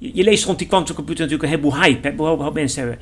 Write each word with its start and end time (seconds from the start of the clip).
je, 0.00 0.10
je 0.14 0.22
leest 0.22 0.44
rond 0.44 0.58
die 0.58 0.66
quantumcomputer 0.66 1.24
natuurlijk 1.24 1.52
een 1.52 1.58
heleboel 1.58 1.82
hype. 1.82 2.08
Hè? 2.08 2.12
Een 2.14 2.24
heleboel 2.24 2.52
mensen 2.52 2.80
hebben, 2.80 3.00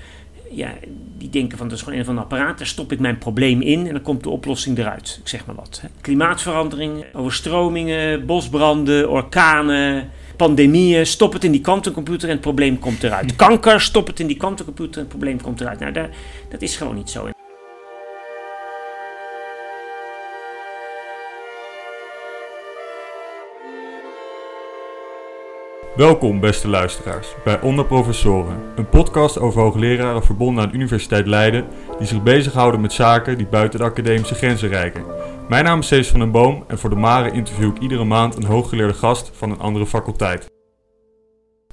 ja, 0.50 0.74
die 1.18 1.30
denken 1.30 1.58
van 1.58 1.68
dat 1.68 1.76
is 1.76 1.82
gewoon 1.82 1.98
een 1.98 2.04
van 2.04 2.14
de 2.14 2.20
apparaat. 2.20 2.58
Daar 2.58 2.66
stop 2.66 2.92
ik 2.92 3.00
mijn 3.00 3.18
probleem 3.18 3.60
in 3.60 3.86
en 3.86 3.92
dan 3.92 4.02
komt 4.02 4.22
de 4.22 4.30
oplossing 4.30 4.78
eruit. 4.78 5.18
Ik 5.20 5.28
zeg 5.28 5.46
maar 5.46 5.54
wat. 5.54 5.78
Hè? 5.82 5.88
Klimaatverandering, 6.00 7.04
overstromingen, 7.12 8.26
bosbranden, 8.26 9.10
orkanen, 9.10 10.10
pandemieën. 10.36 11.06
Stop 11.06 11.32
het 11.32 11.44
in 11.44 11.52
die 11.52 11.60
quantumcomputer 11.60 12.28
en 12.28 12.34
het 12.34 12.42
probleem 12.42 12.78
komt 12.78 13.02
eruit. 13.02 13.36
Kanker, 13.46 13.80
stop 13.80 14.06
het 14.06 14.20
in 14.20 14.26
die 14.26 14.36
quantumcomputer 14.36 14.94
en 14.94 15.00
het 15.00 15.08
probleem 15.08 15.40
komt 15.40 15.60
eruit. 15.60 15.78
Nou, 15.78 15.92
daar, 15.92 16.10
dat 16.48 16.62
is 16.62 16.76
gewoon 16.76 16.94
niet 16.94 17.10
zo. 17.10 17.28
Welkom, 25.98 26.40
beste 26.40 26.68
luisteraars, 26.68 27.28
bij 27.44 27.60
Onder 27.60 27.84
Professoren, 27.84 28.60
een 28.76 28.88
podcast 28.88 29.38
over 29.38 29.62
hoogleraren 29.62 30.22
verbonden 30.22 30.64
aan 30.64 30.68
de 30.68 30.74
Universiteit 30.74 31.26
Leiden 31.26 31.66
die 31.98 32.06
zich 32.06 32.22
bezighouden 32.22 32.80
met 32.80 32.92
zaken 32.92 33.36
die 33.36 33.46
buiten 33.46 33.78
de 33.78 33.84
academische 33.84 34.34
grenzen 34.34 34.68
reiken. 34.68 35.04
Mijn 35.48 35.64
naam 35.64 35.78
is 35.78 35.86
Cees 35.86 36.08
van 36.08 36.20
den 36.20 36.30
Boom 36.30 36.64
en 36.66 36.78
voor 36.78 36.90
de 36.90 36.96
Mare 36.96 37.30
interview 37.30 37.68
ik 37.68 37.78
iedere 37.78 38.04
maand 38.04 38.36
een 38.36 38.44
hooggeleerde 38.44 38.94
gast 38.94 39.30
van 39.34 39.50
een 39.50 39.58
andere 39.58 39.86
faculteit. 39.86 40.50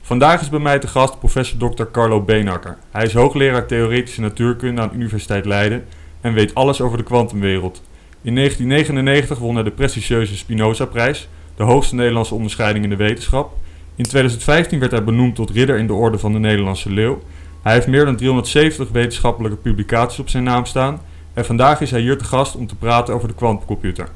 Vandaag 0.01 0.41
is 0.41 0.49
bij 0.49 0.59
mij 0.59 0.79
te 0.79 0.87
gast 0.87 1.19
professor 1.19 1.73
Dr. 1.73 1.83
Carlo 1.83 2.21
Beenakker. 2.21 2.77
Hij 2.91 3.03
is 3.03 3.13
hoogleraar 3.13 3.67
theoretische 3.67 4.21
natuurkunde 4.21 4.81
aan 4.81 4.89
de 4.89 4.95
Universiteit 4.95 5.45
Leiden 5.45 5.85
en 6.21 6.33
weet 6.33 6.55
alles 6.55 6.81
over 6.81 6.97
de 6.97 7.03
kwantumwereld. 7.03 7.81
In 8.21 8.35
1999 8.35 9.37
won 9.37 9.55
hij 9.55 9.63
de 9.63 9.71
prestigieuze 9.71 10.37
Spinoza-prijs, 10.37 11.29
de 11.55 11.63
hoogste 11.63 11.95
Nederlandse 11.95 12.35
onderscheiding 12.35 12.83
in 12.83 12.89
de 12.89 12.95
wetenschap 12.95 13.63
in 13.95 14.03
2015 14.03 14.79
werd 14.79 14.91
hij 14.91 15.03
benoemd 15.03 15.35
tot 15.35 15.49
ridder 15.49 15.77
in 15.77 15.87
de 15.87 15.93
orde 15.93 16.19
van 16.19 16.33
de 16.33 16.39
Nederlandse 16.39 16.91
Leeuw. 16.91 17.21
Hij 17.61 17.73
heeft 17.73 17.87
meer 17.87 18.05
dan 18.05 18.15
370 18.15 18.89
wetenschappelijke 18.89 19.57
publicaties 19.57 20.19
op 20.19 20.29
zijn 20.29 20.43
naam 20.43 20.65
staan. 20.65 21.01
En 21.33 21.45
vandaag 21.45 21.81
is 21.81 21.91
hij 21.91 21.99
hier 21.99 22.17
te 22.17 22.23
gast 22.23 22.55
om 22.55 22.67
te 22.67 22.75
praten 22.75 23.13
over 23.13 23.27
de 23.27 23.33
kwantumcomputer. 23.33 24.07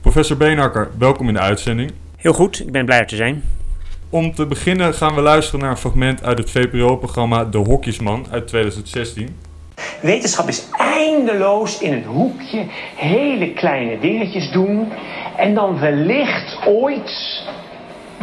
Professor 0.00 0.36
Beenakker, 0.36 0.90
welkom 0.98 1.28
in 1.28 1.34
de 1.34 1.40
uitzending. 1.40 1.92
Heel 2.16 2.32
goed, 2.32 2.60
ik 2.60 2.72
ben 2.72 2.84
blij 2.84 2.98
er 2.98 3.06
te 3.06 3.16
zijn. 3.16 3.42
Om 4.10 4.34
te 4.34 4.46
beginnen 4.46 4.94
gaan 4.94 5.14
we 5.14 5.20
luisteren 5.20 5.60
naar 5.60 5.70
een 5.70 5.76
fragment 5.76 6.22
uit 6.22 6.38
het 6.38 6.50
VPRO-programma 6.50 7.44
De 7.44 7.58
Hokjesman 7.58 8.26
uit 8.30 8.46
2016. 8.46 9.36
Wetenschap 10.02 10.48
is 10.48 10.68
eindeloos 10.78 11.80
in 11.80 11.92
het 11.92 12.04
hoekje 12.04 12.66
hele 12.96 13.52
kleine 13.52 13.98
dingetjes 13.98 14.50
doen 14.52 14.92
en 15.36 15.54
dan 15.54 15.78
wellicht 15.78 16.58
ooit 16.66 17.42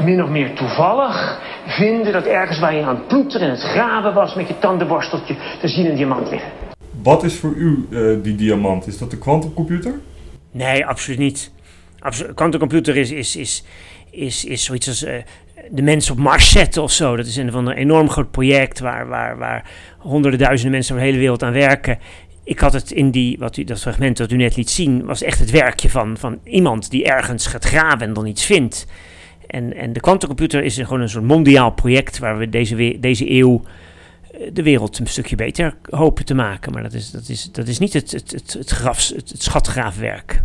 min 0.03 0.23
of 0.23 0.29
meer 0.29 0.53
toevallig 0.53 1.39
vinden 1.67 2.13
dat 2.13 2.25
ergens 2.25 2.59
waar 2.59 2.75
je 2.75 2.83
aan 2.83 2.95
het 2.95 3.07
ploeteren 3.07 3.47
en 3.47 3.53
het 3.53 3.63
graven 3.63 4.13
was 4.13 4.35
met 4.35 4.47
je 4.47 4.59
tandenborsteltje 4.59 5.35
te 5.59 5.67
zien 5.67 5.85
een 5.85 5.95
diamant 5.95 6.29
liggen. 6.29 6.51
Wat 7.03 7.23
is 7.23 7.35
voor 7.35 7.53
u 7.53 7.87
uh, 7.89 8.23
die 8.23 8.35
diamant? 8.35 8.87
Is 8.87 8.97
dat 8.97 9.11
de 9.11 9.17
kwantumcomputer? 9.17 9.99
Nee, 10.51 10.85
absoluut 10.85 11.19
niet. 11.19 11.51
Kwantumcomputer 12.35 12.97
is, 12.97 13.11
is, 13.11 13.35
is, 13.35 13.63
is, 14.11 14.45
is 14.45 14.63
zoiets 14.63 14.87
als 14.87 15.03
uh, 15.03 15.13
de 15.71 15.81
mensen 15.81 16.13
op 16.13 16.19
Mars 16.19 16.51
zetten 16.51 16.83
of 16.83 16.91
zo. 16.91 17.15
Dat 17.15 17.25
is 17.25 17.35
een, 17.35 17.51
van 17.51 17.67
een 17.67 17.75
enorm 17.75 18.09
groot 18.09 18.31
project 18.31 18.79
waar, 18.79 19.07
waar, 19.07 19.37
waar 19.37 19.69
honderden 19.97 20.39
duizenden 20.39 20.71
mensen 20.71 20.93
over 20.93 21.05
de 21.05 21.11
hele 21.11 21.23
wereld 21.23 21.43
aan 21.43 21.53
werken. 21.53 21.99
Ik 22.43 22.59
had 22.59 22.73
het 22.73 22.91
in 22.91 23.11
die, 23.11 23.37
wat 23.39 23.57
u, 23.57 23.63
dat 23.63 23.79
fragment 23.79 24.17
dat 24.17 24.31
u 24.31 24.35
net 24.35 24.55
liet 24.55 24.69
zien, 24.69 25.05
was 25.05 25.21
echt 25.21 25.39
het 25.39 25.51
werkje 25.51 25.89
van, 25.89 26.17
van 26.17 26.39
iemand 26.43 26.89
die 26.89 27.05
ergens 27.05 27.47
gaat 27.47 27.65
graven 27.65 28.07
en 28.07 28.13
dan 28.13 28.25
iets 28.25 28.45
vindt. 28.45 28.87
En, 29.47 29.75
en 29.75 29.93
de 29.93 29.99
kwantumcomputer 29.99 30.63
is 30.63 30.77
gewoon 30.77 31.01
een 31.01 31.09
soort 31.09 31.23
mondiaal 31.23 31.71
project 31.71 32.19
waar 32.19 32.37
we 32.37 32.49
deze, 32.49 32.97
deze 32.99 33.31
eeuw 33.31 33.61
eh, 34.31 34.49
de 34.53 34.63
wereld 34.63 34.99
een 34.99 35.07
stukje 35.07 35.35
beter 35.35 35.75
hopen 35.89 36.25
te 36.25 36.35
maken. 36.35 36.71
Maar 36.73 36.83
dat 36.83 36.93
is, 36.93 37.11
dat 37.11 37.29
is, 37.29 37.49
dat 37.51 37.67
is 37.67 37.79
niet 37.79 37.93
het, 37.93 38.11
het, 38.11 38.31
het, 38.31 38.53
het, 38.53 38.69
grafs, 38.69 39.09
het, 39.09 39.29
het 39.29 39.43
schatgraafwerk. 39.43 40.43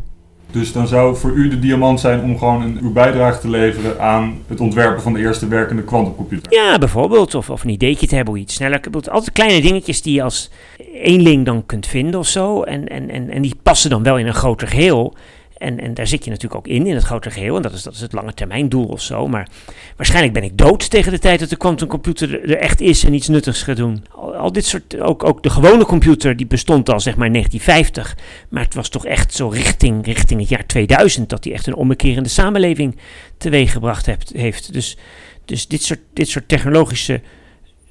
Dus 0.53 0.73
dan 0.73 0.87
zou 0.87 1.17
voor 1.17 1.31
u 1.31 1.49
de 1.49 1.59
diamant 1.59 2.01
zijn 2.01 2.23
om 2.23 2.39
gewoon 2.39 2.62
een, 2.62 2.79
uw 2.83 2.93
bijdrage 2.93 3.41
te 3.41 3.49
leveren 3.49 4.01
aan 4.01 4.43
het 4.47 4.61
ontwerpen 4.61 5.03
van 5.03 5.12
de 5.12 5.19
eerste 5.19 5.49
werkende 5.49 5.83
kwantumcomputer? 5.83 6.53
Ja, 6.53 6.79
bijvoorbeeld. 6.79 7.35
Of, 7.35 7.51
of 7.51 7.65
een 7.65 7.71
ideetje 7.71 8.07
te 8.07 8.15
hebben 8.15 8.33
hoe 8.33 8.43
je 8.43 8.49
iets 8.49 8.57
sneller 8.57 8.81
kunt. 8.81 9.11
Altijd 9.11 9.33
kleine 9.33 9.61
dingetjes 9.61 10.03
die 10.03 10.15
je 10.15 10.23
als 10.23 10.51
eenling 10.93 11.45
dan 11.45 11.67
kunt 11.67 11.87
vinden 11.87 12.21
of 12.21 12.27
zo. 12.27 12.62
En, 12.62 12.89
en, 12.89 13.11
en, 13.11 13.31
en 13.31 13.43
die 13.43 13.55
passen 13.62 13.91
dan 13.91 14.03
wel 14.03 14.19
in 14.19 14.27
een 14.27 14.35
groter 14.35 14.69
geheel. 14.69 15.15
En, 15.62 15.81
en 15.81 15.95
daar 15.95 16.06
zit 16.06 16.25
je 16.25 16.31
natuurlijk 16.31 16.61
ook 16.61 16.73
in, 16.73 16.87
in 16.87 16.95
het 16.95 17.05
grote 17.05 17.31
geheel. 17.31 17.56
En 17.56 17.62
dat 17.62 17.73
is, 17.73 17.83
dat 17.83 17.95
is 17.95 18.00
het 18.00 18.12
lange 18.12 18.34
termijn 18.34 18.69
doel 18.69 18.87
of 18.87 19.00
zo. 19.00 19.28
Maar 19.28 19.49
waarschijnlijk 19.97 20.34
ben 20.34 20.43
ik 20.43 20.59
dood 20.59 20.91
tegen 20.91 21.12
de 21.12 21.19
tijd 21.19 21.41
dat 21.41 21.49
de 21.49 21.56
quantumcomputer 21.56 22.50
er 22.50 22.56
echt 22.56 22.81
is 22.81 23.05
en 23.05 23.15
iets 23.15 23.28
nuttigs 23.28 23.62
gaat 23.62 23.77
doen. 23.77 24.05
Al, 24.11 24.53
dit 24.53 24.65
soort, 24.65 25.00
ook, 25.00 25.25
ook 25.25 25.43
de 25.43 25.50
gewone 25.50 25.84
computer, 25.84 26.37
die 26.37 26.47
bestond 26.47 26.91
al 26.91 27.00
zeg 27.00 27.17
maar 27.17 27.27
in 27.27 27.33
1950. 27.33 28.17
Maar 28.49 28.62
het 28.62 28.75
was 28.75 28.89
toch 28.89 29.06
echt 29.06 29.34
zo 29.34 29.49
richting, 29.49 30.05
richting 30.05 30.41
het 30.41 30.49
jaar 30.49 30.67
2000 30.67 31.28
dat 31.28 31.43
die 31.43 31.53
echt 31.53 31.67
een 31.67 31.75
ommekerende 31.75 32.29
samenleving 32.29 32.97
teweeggebracht 33.39 34.06
heeft. 34.33 34.73
Dus, 34.73 34.97
dus 35.44 35.69
dit, 35.69 35.83
soort, 35.83 36.00
dit 36.12 36.29
soort 36.29 36.49
technologische 36.49 37.21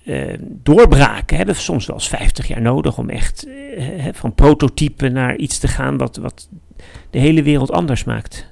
uh, 0.05 0.33
doorbraken 0.41 1.37
hebben 1.37 1.55
soms 1.55 1.85
wel 1.85 1.95
eens 1.95 2.07
50 2.07 2.47
jaar 2.47 2.61
nodig 2.61 2.97
om 2.97 3.09
echt 3.09 3.47
uh, 3.47 4.07
van 4.11 4.33
prototype 4.33 5.09
naar 5.09 5.35
iets 5.35 5.57
te 5.57 5.67
gaan 5.67 5.97
wat, 5.97 6.17
wat 6.17 6.49
de 7.09 7.19
hele 7.19 7.43
wereld 7.43 7.71
anders 7.71 8.03
maakt. 8.03 8.47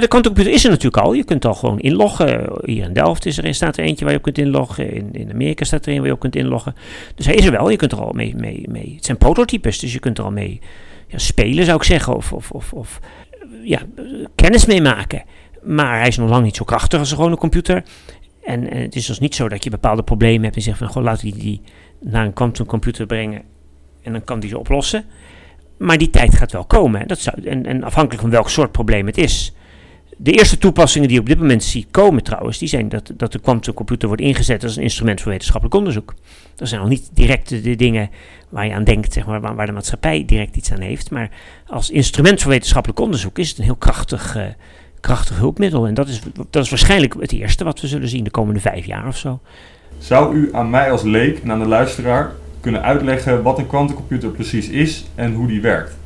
De 0.00 0.08
quantumcomputer 0.08 0.52
is 0.52 0.64
er 0.64 0.70
natuurlijk 0.70 1.02
al. 1.02 1.12
Je 1.12 1.24
kunt 1.24 1.44
al 1.44 1.54
gewoon 1.54 1.80
inloggen. 1.80 2.50
Hier 2.64 2.84
in 2.84 2.92
Delft 2.92 3.26
is 3.26 3.38
er, 3.38 3.54
staat 3.54 3.76
er 3.76 3.84
eentje 3.84 4.04
waar 4.04 4.12
je 4.12 4.18
op 4.18 4.24
kunt 4.24 4.38
inloggen. 4.38 4.92
In, 4.92 5.12
in 5.12 5.30
Amerika 5.32 5.64
staat 5.64 5.86
er 5.86 5.92
een 5.92 5.98
waar 5.98 6.06
je 6.06 6.12
op 6.12 6.20
kunt 6.20 6.36
inloggen. 6.36 6.74
Dus 7.14 7.26
hij 7.26 7.34
is 7.34 7.44
er 7.44 7.50
wel. 7.52 7.70
Je 7.70 7.76
kunt 7.76 7.92
er 7.92 8.00
al 8.00 8.12
mee. 8.12 8.34
mee, 8.36 8.64
mee. 8.68 8.92
Het 8.94 9.04
zijn 9.04 9.18
prototypes, 9.18 9.78
dus 9.78 9.92
je 9.92 9.98
kunt 9.98 10.18
er 10.18 10.24
al 10.24 10.30
mee 10.30 10.60
ja, 11.06 11.18
spelen, 11.18 11.64
zou 11.64 11.76
ik 11.76 11.82
zeggen. 11.82 12.16
Of, 12.16 12.32
of, 12.32 12.50
of, 12.50 12.72
of 12.72 13.00
ja, 13.62 13.80
kennis 14.34 14.66
mee 14.66 14.82
maken. 14.82 15.22
Maar 15.62 15.98
hij 15.98 16.08
is 16.08 16.16
nog 16.16 16.30
lang 16.30 16.44
niet 16.44 16.56
zo 16.56 16.64
krachtig 16.64 16.98
als 16.98 17.10
een 17.10 17.16
gewone 17.16 17.36
computer. 17.36 17.84
En, 18.44 18.70
en 18.70 18.82
het 18.82 18.96
is 18.96 19.06
dus 19.06 19.18
niet 19.18 19.34
zo 19.34 19.48
dat 19.48 19.64
je 19.64 19.70
bepaalde 19.70 20.02
problemen 20.02 20.42
hebt 20.42 20.56
en 20.56 20.62
zegt 20.62 20.78
van, 20.78 20.88
goh, 20.88 21.02
laten 21.02 21.24
die, 21.24 21.38
die 21.38 21.60
naar 22.00 22.24
een 22.24 22.32
quantumcomputer 22.32 23.06
brengen 23.06 23.42
en 24.02 24.12
dan 24.12 24.24
kan 24.24 24.40
die 24.40 24.50
ze 24.50 24.58
oplossen. 24.58 25.04
Maar 25.78 25.98
die 25.98 26.10
tijd 26.10 26.36
gaat 26.36 26.52
wel 26.52 26.64
komen. 26.64 27.08
Dat 27.08 27.18
zou, 27.18 27.42
en, 27.44 27.66
en 27.66 27.82
afhankelijk 27.82 28.20
van 28.20 28.30
welk 28.30 28.50
soort 28.50 28.72
probleem 28.72 29.06
het 29.06 29.18
is. 29.18 29.52
De 30.16 30.32
eerste 30.32 30.58
toepassingen 30.58 31.08
die 31.08 31.18
op 31.18 31.26
dit 31.26 31.38
moment 31.38 31.62
zie 31.62 31.86
komen 31.90 32.22
trouwens, 32.22 32.58
die 32.58 32.68
zijn 32.68 32.88
dat, 32.88 33.12
dat 33.16 33.32
de 33.32 33.38
quantumcomputer 33.38 34.08
wordt 34.08 34.22
ingezet 34.22 34.62
als 34.62 34.76
een 34.76 34.82
instrument 34.82 35.20
voor 35.20 35.30
wetenschappelijk 35.30 35.76
onderzoek. 35.76 36.14
Dat 36.54 36.68
zijn 36.68 36.80
nog 36.80 36.90
niet 36.90 37.10
direct 37.12 37.48
de, 37.48 37.76
dingen 37.76 38.10
waar 38.48 38.66
je 38.66 38.72
aan 38.72 38.84
denkt, 38.84 39.12
zeg 39.12 39.26
maar, 39.26 39.40
waar, 39.40 39.66
de 39.66 39.72
maatschappij 39.72 40.24
direct 40.24 40.56
iets 40.56 40.72
aan 40.72 40.80
heeft. 40.80 41.10
Maar 41.10 41.30
als 41.66 41.90
instrument 41.90 42.42
voor 42.42 42.50
wetenschappelijk 42.50 43.00
onderzoek 43.00 43.38
is 43.38 43.48
het 43.48 43.58
een 43.58 43.64
heel 43.64 43.76
krachtig, 43.76 44.36
uh, 44.36 44.44
krachtig 45.04 45.38
hulpmiddel. 45.38 45.86
En 45.86 45.94
dat 45.94 46.08
is, 46.08 46.20
dat 46.50 46.64
is 46.64 46.70
waarschijnlijk 46.70 47.14
het 47.20 47.32
eerste 47.32 47.64
wat 47.64 47.80
we 47.80 47.86
zullen 47.86 48.08
zien 48.08 48.24
de 48.24 48.30
komende 48.30 48.60
vijf 48.60 48.84
jaar 48.84 49.06
of 49.06 49.16
zo. 49.16 49.40
Zou 49.98 50.34
u 50.34 50.48
aan 50.52 50.70
mij 50.70 50.90
als 50.90 51.02
leek 51.02 51.38
en 51.42 51.50
aan 51.50 51.58
de 51.58 51.66
luisteraar 51.66 52.32
kunnen 52.60 52.82
uitleggen 52.82 53.42
wat 53.42 53.58
een 53.58 53.66
kwantumcomputer 53.66 54.30
precies 54.30 54.68
is 54.68 55.04
en 55.14 55.34
hoe 55.34 55.46
die 55.46 55.60
werkt? 55.60 55.96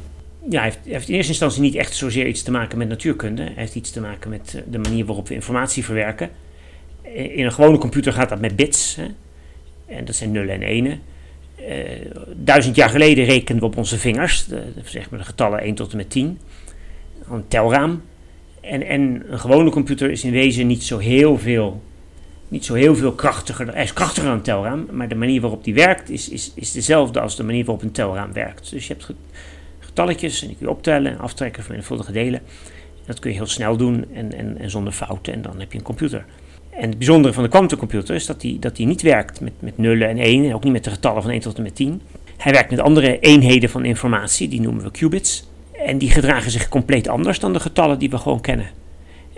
Ja, 0.49 0.61
hij 0.61 0.65
heeft, 0.65 0.79
heeft, 0.85 1.09
in 1.09 1.15
eerste 1.15 1.31
instantie 1.31 1.61
niet 1.61 1.75
echt 1.75 1.95
zozeer 1.95 2.27
iets 2.27 2.43
te 2.43 2.51
maken 2.51 2.79
met 2.79 2.89
natuurkunde. 2.89 3.43
Hij 3.43 3.53
heeft 3.55 3.75
iets 3.75 3.91
te 3.91 4.01
maken 4.01 4.31
met 4.31 4.55
eh, 4.55 4.63
de 4.71 4.79
manier 4.79 5.05
waarop 5.05 5.29
we 5.29 5.35
informatie 5.35 5.85
verwerken. 5.85 6.31
In 7.13 7.45
een 7.45 7.53
gewone 7.53 7.79
computer 7.79 8.13
gaat 8.13 8.29
dat 8.29 8.41
met 8.41 8.57
bits. 8.57 8.97
Hè? 8.97 9.07
En 9.87 10.05
dat 10.05 10.15
zijn 10.15 10.31
nullen 10.31 10.55
en 10.55 10.63
enen. 10.63 11.01
Uh, 11.61 11.67
duizend 12.35 12.77
jaar 12.77 12.91
geleden 12.91 13.25
rekenden 13.25 13.65
we 13.65 13.71
op 13.71 13.77
onze 13.77 13.99
vingers, 13.99 14.45
de, 14.45 14.63
zeg 14.85 15.11
maar 15.11 15.19
de 15.19 15.25
getallen 15.25 15.61
1 15.61 15.75
tot 15.75 15.91
en 15.91 15.97
met 15.97 16.11
10. 16.11 16.39
Een 17.31 17.49
telraam. 17.49 18.03
En, 18.69 18.87
en 18.87 19.23
een 19.29 19.39
gewone 19.39 19.71
computer 19.71 20.11
is 20.11 20.25
in 20.25 20.33
wezen 20.33 20.67
niet 20.67 20.83
zo 20.83 20.99
heel 20.99 21.39
veel 21.39 21.83
niet 22.49 22.65
zo 22.65 22.75
heel 22.75 22.97
veel 22.97 23.13
krachtiger. 23.13 23.75
Hij 23.75 23.83
is 23.83 23.93
krachtiger 23.93 24.29
dan 24.29 24.39
een 24.39 24.43
telraam, 24.43 24.87
maar 24.91 25.09
de 25.09 25.15
manier 25.15 25.41
waarop 25.41 25.65
die 25.65 25.75
werkt 25.75 26.11
is, 26.11 26.29
is, 26.29 26.53
is 26.55 26.73
dezelfde 26.73 27.21
als 27.21 27.37
de 27.37 27.43
manier 27.43 27.65
waarop 27.65 27.83
een 27.85 27.93
telraam 27.93 28.33
werkt. 28.33 28.71
Dus 28.71 28.87
je 28.87 28.93
hebt 28.93 29.11
getalletjes 29.79 30.41
en 30.41 30.47
die 30.47 30.57
kun 30.57 30.67
je 30.67 30.73
optellen 30.73 31.13
en 31.13 31.19
aftrekken 31.19 31.63
van 31.63 31.71
menigvuldige 31.71 32.13
delen. 32.13 32.41
Dat 33.07 33.19
kun 33.19 33.31
je 33.31 33.37
heel 33.37 33.47
snel 33.47 33.77
doen 33.77 34.05
en, 34.13 34.33
en, 34.33 34.59
en 34.59 34.71
zonder 34.71 34.93
fouten 34.93 35.33
en 35.33 35.43
dan 35.43 35.61
heb 35.61 35.73
je 35.73 35.79
een 35.79 35.85
computer. 35.85 36.25
En 36.71 36.89
het 36.89 36.99
bijzondere 36.99 37.35
van 37.35 37.43
de 37.43 37.49
quantumcomputer 37.49 38.15
is 38.15 38.27
dat 38.27 38.41
die, 38.41 38.59
dat 38.59 38.77
die 38.77 38.87
niet 38.87 39.03
werkt 39.03 39.41
met, 39.41 39.53
met 39.59 39.79
nullen 39.79 40.09
en 40.09 40.19
1 40.19 40.45
en 40.45 40.55
ook 40.55 40.65
niet 40.65 40.73
met 40.73 40.85
de 40.85 40.91
getallen 40.91 41.23
van 41.23 41.31
1 41.31 41.41
tot 41.41 41.57
en 41.57 41.63
met 41.63 41.75
10. 41.75 42.01
Hij 42.37 42.53
werkt 42.53 42.71
met 42.71 42.81
andere 42.81 43.19
eenheden 43.19 43.71
van 43.71 43.85
informatie, 43.85 44.49
die 44.49 44.61
noemen 44.61 44.85
we 44.85 44.91
qubits. 44.91 45.49
En 45.87 45.99
die 45.99 46.11
gedragen 46.11 46.51
zich 46.51 46.69
compleet 46.69 47.09
anders 47.09 47.39
dan 47.39 47.53
de 47.53 47.61
getallen 47.61 47.99
die 47.99 48.11
we 48.11 48.19
gewoon 48.19 48.41
kennen. 48.41 48.67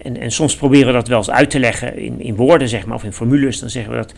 En, 0.02 0.16
en 0.20 0.30
soms 0.30 0.56
proberen 0.56 0.86
we 0.86 0.92
dat 0.92 1.08
wel 1.08 1.18
eens 1.18 1.30
uit 1.30 1.50
te 1.50 1.58
leggen 1.58 1.98
in, 1.98 2.20
in 2.20 2.36
woorden, 2.36 2.68
zeg 2.68 2.86
maar, 2.86 2.96
of 2.96 3.04
in 3.04 3.12
formules. 3.12 3.60
Dan 3.60 3.70
zeggen 3.70 3.92
we 3.92 3.98
dat 3.98 4.14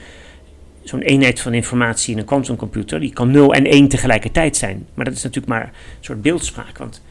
zo'n 0.84 1.00
eenheid 1.00 1.40
van 1.40 1.54
informatie 1.54 2.12
in 2.12 2.18
een 2.18 2.24
quantumcomputer, 2.24 3.00
die 3.00 3.12
kan 3.12 3.30
0 3.30 3.54
en 3.54 3.66
1 3.66 3.88
tegelijkertijd 3.88 4.56
zijn. 4.56 4.86
Maar 4.94 5.04
dat 5.04 5.14
is 5.14 5.22
natuurlijk 5.22 5.52
maar 5.52 5.64
een 5.64 6.04
soort 6.04 6.22
beeldspraak, 6.22 6.78
want 6.78 7.02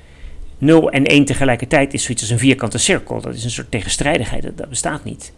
0 0.57 0.91
en 0.91 1.05
1 1.05 1.25
tegelijkertijd 1.25 1.93
is 1.93 2.03
zoiets 2.03 2.21
als 2.21 2.31
een 2.31 2.39
vierkante 2.39 2.77
cirkel. 2.77 3.21
Dat 3.21 3.33
is 3.33 3.43
een 3.43 3.51
soort 3.51 3.71
tegenstrijdigheid, 3.71 4.43
dat, 4.43 4.57
dat 4.57 4.69
bestaat 4.69 5.03
niet. 5.03 5.33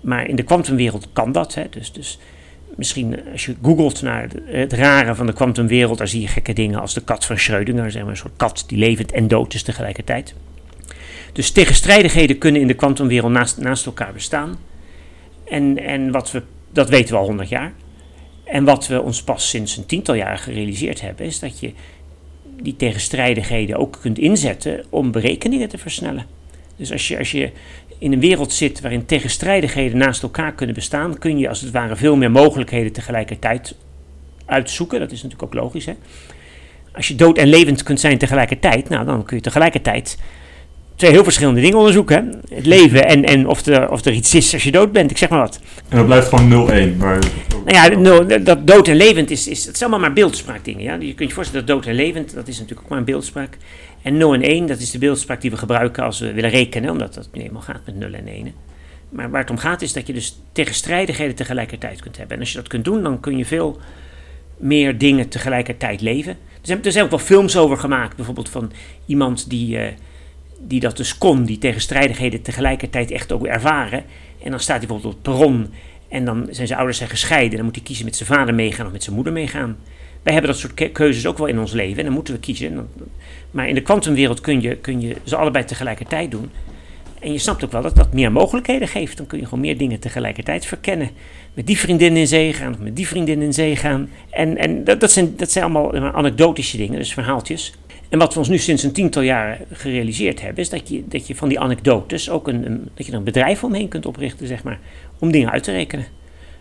Maar 0.00 0.28
in 0.28 0.36
de 0.36 0.42
kwantumwereld 0.42 1.08
kan 1.12 1.32
dat. 1.32 1.54
Hè? 1.54 1.64
Dus, 1.70 1.92
dus 1.92 2.18
misschien 2.76 3.20
als 3.32 3.46
je 3.46 3.56
googelt 3.62 4.02
naar 4.02 4.28
het 4.44 4.72
rare 4.72 5.14
van 5.14 5.26
de 5.26 5.32
kwantumwereld, 5.32 5.98
daar 5.98 6.08
zie 6.08 6.20
je 6.20 6.28
gekke 6.28 6.52
dingen 6.52 6.80
als 6.80 6.94
de 6.94 7.00
kat 7.00 7.24
van 7.24 7.36
Schrödinger, 7.36 7.90
zeg 7.90 8.02
maar, 8.02 8.10
een 8.10 8.16
soort 8.16 8.36
kat 8.36 8.64
die 8.66 8.78
levend 8.78 9.12
en 9.12 9.28
dood 9.28 9.54
is 9.54 9.62
tegelijkertijd. 9.62 10.34
Dus 11.32 11.50
tegenstrijdigheden 11.50 12.38
kunnen 12.38 12.60
in 12.60 12.66
de 12.66 12.74
kwantumwereld 12.74 13.32
naast, 13.32 13.58
naast 13.58 13.86
elkaar 13.86 14.12
bestaan. 14.12 14.58
En, 15.44 15.78
en 15.78 16.10
wat 16.10 16.30
we, 16.30 16.42
dat 16.72 16.88
weten 16.88 17.14
we 17.14 17.20
al 17.20 17.26
honderd 17.26 17.48
jaar. 17.48 17.72
En 18.44 18.64
wat 18.64 18.86
we 18.86 19.02
ons 19.02 19.22
pas 19.22 19.48
sinds 19.48 19.76
een 19.76 19.86
tiental 19.86 20.14
jaar 20.14 20.38
gerealiseerd 20.38 21.00
hebben, 21.00 21.26
is 21.26 21.38
dat 21.38 21.60
je 21.60 21.72
die 22.60 22.76
tegenstrijdigheden 22.76 23.76
ook 23.76 23.98
kunt 24.00 24.18
inzetten 24.18 24.84
om 24.88 25.10
berekeningen 25.10 25.68
te 25.68 25.78
versnellen. 25.78 26.26
Dus 26.76 26.92
als 26.92 27.08
je, 27.08 27.18
als 27.18 27.30
je 27.30 27.50
in 27.98 28.12
een 28.12 28.20
wereld 28.20 28.52
zit 28.52 28.80
waarin 28.80 29.06
tegenstrijdigheden 29.06 29.98
naast 29.98 30.22
elkaar 30.22 30.52
kunnen 30.52 30.74
bestaan, 30.74 31.18
kun 31.18 31.38
je 31.38 31.48
als 31.48 31.60
het 31.60 31.70
ware 31.70 31.96
veel 31.96 32.16
meer 32.16 32.30
mogelijkheden 32.30 32.92
tegelijkertijd 32.92 33.74
uitzoeken. 34.46 35.00
Dat 35.00 35.12
is 35.12 35.22
natuurlijk 35.22 35.54
ook 35.54 35.62
logisch. 35.62 35.86
Hè? 35.86 35.94
Als 36.92 37.08
je 37.08 37.14
dood 37.14 37.38
en 37.38 37.48
levend 37.48 37.82
kunt 37.82 38.00
zijn 38.00 38.18
tegelijkertijd, 38.18 38.88
nou, 38.88 39.04
dan 39.04 39.24
kun 39.24 39.36
je 39.36 39.42
tegelijkertijd 39.42 40.18
twee 40.96 41.10
heel 41.10 41.24
verschillende 41.24 41.60
dingen 41.60 41.76
onderzoeken. 41.76 42.16
Hè? 42.48 42.56
Het 42.56 42.66
leven 42.66 43.04
en, 43.08 43.24
en 43.24 43.46
of, 43.46 43.66
er, 43.66 43.90
of 43.90 44.04
er 44.04 44.12
iets 44.12 44.34
is 44.34 44.52
als 44.52 44.64
je 44.64 44.70
dood 44.70 44.92
bent, 44.92 45.10
ik 45.10 45.18
zeg 45.18 45.28
maar 45.28 45.38
wat. 45.38 45.60
En 45.88 45.96
dat 45.96 46.06
blijft 46.06 46.28
gewoon 46.28 46.68
0-1. 46.94 46.96
Maar... 46.96 47.18
Nou 47.64 48.28
ja, 48.28 48.38
dat 48.38 48.66
dood 48.66 48.88
en 48.88 48.96
levend 48.96 49.30
is, 49.30 49.48
is, 49.48 49.66
het 49.66 49.76
zijn 49.78 49.90
allemaal 49.90 50.08
maar 50.08 50.16
beeldspraakdingen. 50.16 50.82
Ja? 50.82 50.94
Je 50.94 51.14
kunt 51.14 51.28
je 51.28 51.34
voorstellen 51.34 51.66
dat 51.66 51.76
dood 51.76 51.86
en 51.86 51.94
levend, 51.94 52.34
dat 52.34 52.48
is 52.48 52.54
natuurlijk 52.54 52.82
ook 52.82 52.88
maar 52.88 52.98
een 52.98 53.04
beeldspraak. 53.04 53.56
En 54.08 54.16
0 54.16 54.34
en 54.34 54.42
1, 54.42 54.66
dat 54.66 54.78
is 54.78 54.90
de 54.90 54.98
beeldspraak 54.98 55.40
die 55.40 55.50
we 55.50 55.56
gebruiken 55.56 56.04
als 56.04 56.18
we 56.18 56.32
willen 56.32 56.50
rekenen, 56.50 56.90
omdat 56.90 57.14
dat 57.14 57.28
nu 57.32 57.42
eenmaal 57.42 57.62
gaat 57.62 57.80
met 57.86 57.96
0 57.96 58.12
en 58.12 58.26
1. 58.26 58.54
Maar 59.08 59.30
waar 59.30 59.40
het 59.40 59.50
om 59.50 59.56
gaat 59.56 59.82
is 59.82 59.92
dat 59.92 60.06
je 60.06 60.12
dus 60.12 60.40
tegenstrijdigheden 60.52 61.34
tegelijkertijd 61.34 62.00
kunt 62.00 62.16
hebben. 62.16 62.34
En 62.34 62.42
als 62.42 62.52
je 62.52 62.58
dat 62.58 62.68
kunt 62.68 62.84
doen, 62.84 63.02
dan 63.02 63.20
kun 63.20 63.36
je 63.36 63.44
veel 63.44 63.78
meer 64.56 64.98
dingen 64.98 65.28
tegelijkertijd 65.28 66.00
leven. 66.00 66.32
Er 66.32 66.38
zijn, 66.62 66.84
er 66.84 66.92
zijn 66.92 67.04
ook 67.04 67.10
wel 67.10 67.18
films 67.18 67.56
over 67.56 67.76
gemaakt, 67.76 68.16
bijvoorbeeld 68.16 68.48
van 68.48 68.72
iemand 69.06 69.50
die, 69.50 69.78
uh, 69.78 69.86
die 70.60 70.80
dat 70.80 70.96
dus 70.96 71.18
kon, 71.18 71.44
die 71.44 71.58
tegenstrijdigheden 71.58 72.42
tegelijkertijd 72.42 73.10
echt 73.10 73.32
ook 73.32 73.46
ervaren. 73.46 74.04
En 74.42 74.50
dan 74.50 74.60
staat 74.60 74.78
hij 74.78 74.86
bijvoorbeeld 74.86 75.14
op 75.14 75.24
het 75.24 75.34
perron 75.34 75.72
en 76.08 76.24
dan 76.24 76.46
zijn 76.50 76.66
zijn 76.66 76.78
ouders 76.78 76.98
zijn 76.98 77.10
gescheiden. 77.10 77.56
Dan 77.56 77.64
moet 77.64 77.74
hij 77.76 77.84
kiezen 77.84 78.04
met 78.04 78.16
zijn 78.16 78.28
vader 78.28 78.54
meegaan 78.54 78.86
of 78.86 78.92
met 78.92 79.02
zijn 79.02 79.14
moeder 79.14 79.32
meegaan. 79.32 79.76
Wij 80.28 80.36
hebben 80.36 80.56
dat 80.56 80.62
soort 80.62 80.92
keuzes 80.92 81.26
ook 81.26 81.38
wel 81.38 81.46
in 81.46 81.58
ons 81.58 81.72
leven 81.72 81.98
en 81.98 82.04
dan 82.04 82.12
moeten 82.12 82.34
we 82.34 82.40
kiezen. 82.40 82.88
Maar 83.50 83.68
in 83.68 83.74
de 83.74 83.80
kwantumwereld 83.80 84.40
kun 84.40 84.60
je, 84.60 84.76
kun 84.76 85.00
je 85.00 85.16
ze 85.24 85.36
allebei 85.36 85.64
tegelijkertijd 85.64 86.30
doen. 86.30 86.50
En 87.20 87.32
je 87.32 87.38
snapt 87.38 87.64
ook 87.64 87.72
wel 87.72 87.82
dat 87.82 87.96
dat 87.96 88.12
meer 88.12 88.32
mogelijkheden 88.32 88.88
geeft. 88.88 89.16
Dan 89.16 89.26
kun 89.26 89.38
je 89.38 89.44
gewoon 89.44 89.60
meer 89.60 89.78
dingen 89.78 89.98
tegelijkertijd 89.98 90.66
verkennen. 90.66 91.10
Met 91.54 91.66
die 91.66 91.78
vriendin 91.78 92.16
in 92.16 92.26
zee 92.26 92.52
gaan, 92.52 92.72
of 92.72 92.78
met 92.78 92.96
die 92.96 93.06
vriendin 93.06 93.42
in 93.42 93.52
zee 93.52 93.76
gaan. 93.76 94.10
En, 94.30 94.56
en 94.56 94.84
dat, 94.84 95.00
dat, 95.00 95.10
zijn, 95.10 95.36
dat 95.36 95.50
zijn 95.50 95.64
allemaal 95.64 96.12
anekdotische 96.12 96.76
dingen, 96.76 96.98
dus 96.98 97.12
verhaaltjes. 97.12 97.74
En 98.08 98.18
wat 98.18 98.32
we 98.32 98.38
ons 98.38 98.48
nu 98.48 98.58
sinds 98.58 98.82
een 98.82 98.92
tiental 98.92 99.22
jaren 99.22 99.58
gerealiseerd 99.72 100.40
hebben, 100.40 100.62
is 100.62 100.68
dat 100.68 100.88
je, 100.88 101.02
dat 101.06 101.26
je 101.26 101.34
van 101.34 101.48
die 101.48 101.60
anekdotes 101.60 102.30
ook 102.30 102.48
een, 102.48 102.88
dat 102.94 103.06
je 103.06 103.12
een 103.12 103.24
bedrijf 103.24 103.64
omheen 103.64 103.88
kunt 103.88 104.06
oprichten, 104.06 104.46
zeg 104.46 104.62
maar, 104.62 104.78
om 105.18 105.30
dingen 105.30 105.50
uit 105.50 105.62
te 105.62 105.72
rekenen. 105.72 106.06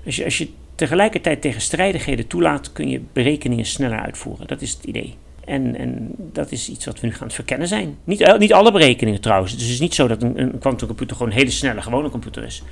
Als 0.06 0.16
je, 0.16 0.24
als 0.24 0.38
je 0.38 0.48
tegelijkertijd 0.78 1.42
tegenstrijdigheden 1.42 2.28
toelaat, 2.28 2.72
kun 2.72 2.90
je 2.90 3.02
berekeningen 3.14 3.66
sneller 3.66 4.00
uitvoeren. 4.00 4.48
Dat 4.48 4.62
is 4.62 4.72
het 4.72 4.84
idee. 4.84 5.16
En, 5.46 5.76
en 5.76 6.16
dat 6.18 6.52
is 6.52 6.70
iets 6.70 6.86
wat 6.86 7.00
we 7.00 7.08
nu 7.08 7.14
gaan 7.14 7.32
verkennen 7.32 7.68
zijn. 7.68 7.98
Niet, 8.04 8.22
eh, 8.22 8.38
niet 8.38 8.54
alle 8.54 8.72
berekeningen 8.72 9.22
trouwens. 9.22 9.54
Dus 9.54 9.62
het 9.62 9.72
is 9.72 9.80
niet 9.80 9.96
zo 9.96 10.08
dat 10.08 10.24
een, 10.24 10.42
een 10.42 10.60
quantumcomputer 10.60 11.16
gewoon 11.16 11.32
een 11.32 11.38
hele 11.38 11.52
snelle 11.52 11.82
gewone 11.82 12.10
computer 12.10 12.44
is. 12.44 12.64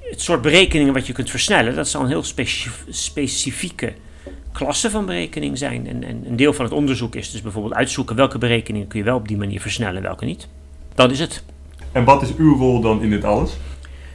Het 0.00 0.20
soort 0.20 0.42
berekeningen 0.42 0.92
wat 0.92 1.06
je 1.06 1.12
kunt 1.12 1.30
versnellen, 1.30 1.74
dat 1.74 1.88
zal 1.88 2.02
een 2.02 2.08
heel 2.08 2.24
specifieke 2.88 3.92
klasse 4.52 4.90
van 4.90 5.06
berekening 5.06 5.58
zijn. 5.58 5.86
En, 5.86 6.04
en 6.04 6.24
een 6.26 6.36
deel 6.36 6.52
van 6.52 6.64
het 6.64 6.74
onderzoek 6.74 7.14
is 7.14 7.30
dus 7.30 7.42
bijvoorbeeld 7.42 7.74
uitzoeken 7.74 8.16
welke 8.16 8.38
berekeningen 8.38 8.88
kun 8.88 8.98
je 8.98 9.04
wel 9.04 9.16
op 9.16 9.28
die 9.28 9.36
manier 9.36 9.60
versnellen 9.60 9.96
en 9.96 10.02
welke 10.02 10.24
niet. 10.24 10.48
Dat 10.94 11.10
is 11.10 11.20
het. 11.20 11.44
En 11.92 12.04
wat 12.04 12.22
is 12.22 12.34
uw 12.36 12.56
rol 12.56 12.80
dan 12.80 13.02
in 13.02 13.10
dit 13.10 13.24
alles? 13.24 13.56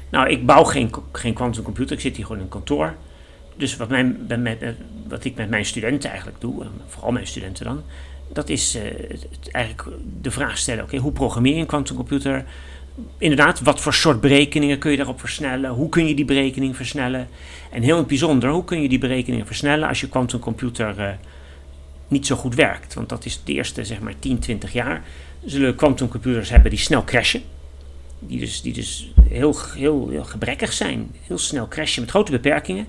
Nou, 0.09 0.29
ik 0.29 0.45
bouw 0.45 0.63
geen, 0.63 0.91
geen 1.11 1.33
quantumcomputer. 1.33 1.95
Ik 1.95 2.01
zit 2.01 2.15
hier 2.15 2.25
gewoon 2.25 2.37
in 2.37 2.43
een 2.43 2.51
kantoor 2.51 2.95
dus 3.55 3.77
wat, 3.77 3.89
mijn, 3.89 4.27
wat 5.07 5.25
ik 5.25 5.35
met 5.35 5.50
mijn 5.50 5.65
studenten 5.65 6.09
eigenlijk 6.09 6.41
doe, 6.41 6.65
vooral 6.88 7.11
mijn 7.11 7.27
studenten 7.27 7.65
dan, 7.65 7.83
dat 8.33 8.50
is 8.50 8.73
het, 8.73 9.51
eigenlijk 9.51 9.97
de 10.21 10.31
vraag 10.31 10.57
stellen: 10.57 10.83
oké, 10.83 10.97
hoe 10.97 11.11
programmeer 11.11 11.53
je 11.53 11.59
een 11.59 11.65
quantumcomputer? 11.65 12.45
Inderdaad, 13.17 13.59
wat 13.59 13.81
voor 13.81 13.94
soort 13.94 14.21
berekeningen 14.21 14.79
kun 14.79 14.91
je 14.91 14.97
daarop 14.97 15.19
versnellen? 15.19 15.71
Hoe 15.71 15.89
kun 15.89 16.07
je 16.07 16.15
die 16.15 16.25
berekening 16.25 16.75
versnellen? 16.75 17.27
En 17.71 17.81
heel 17.81 17.91
in 17.91 17.97
het 17.97 18.07
bijzonder, 18.07 18.50
hoe 18.50 18.63
kun 18.63 18.81
je 18.81 18.89
die 18.89 18.97
berekeningen 18.97 19.45
versnellen 19.45 19.88
als 19.88 20.01
je 20.01 20.09
quantumcomputer 20.09 21.00
uh, 21.00 21.09
niet 22.07 22.27
zo 22.27 22.35
goed 22.35 22.55
werkt? 22.55 22.94
Want 22.94 23.09
dat 23.09 23.25
is 23.25 23.41
de 23.44 23.53
eerste 23.53 23.85
zeg 23.85 24.00
maar 24.00 24.13
10, 24.19 24.39
20 24.39 24.73
jaar. 24.73 25.03
Zullen 25.45 25.75
quantumcomputers 25.75 26.50
hebben 26.50 26.69
die 26.69 26.79
snel 26.79 27.03
crashen. 27.03 27.41
Die 28.19 28.39
dus, 28.39 28.61
die 28.61 28.73
dus 28.73 29.11
heel, 29.29 29.55
heel, 29.75 30.09
heel 30.09 30.23
gebrekkig 30.23 30.73
zijn. 30.73 31.11
Heel 31.27 31.38
snel 31.38 31.67
crashen 31.67 32.01
met 32.01 32.09
grote 32.09 32.31
beperkingen. 32.31 32.88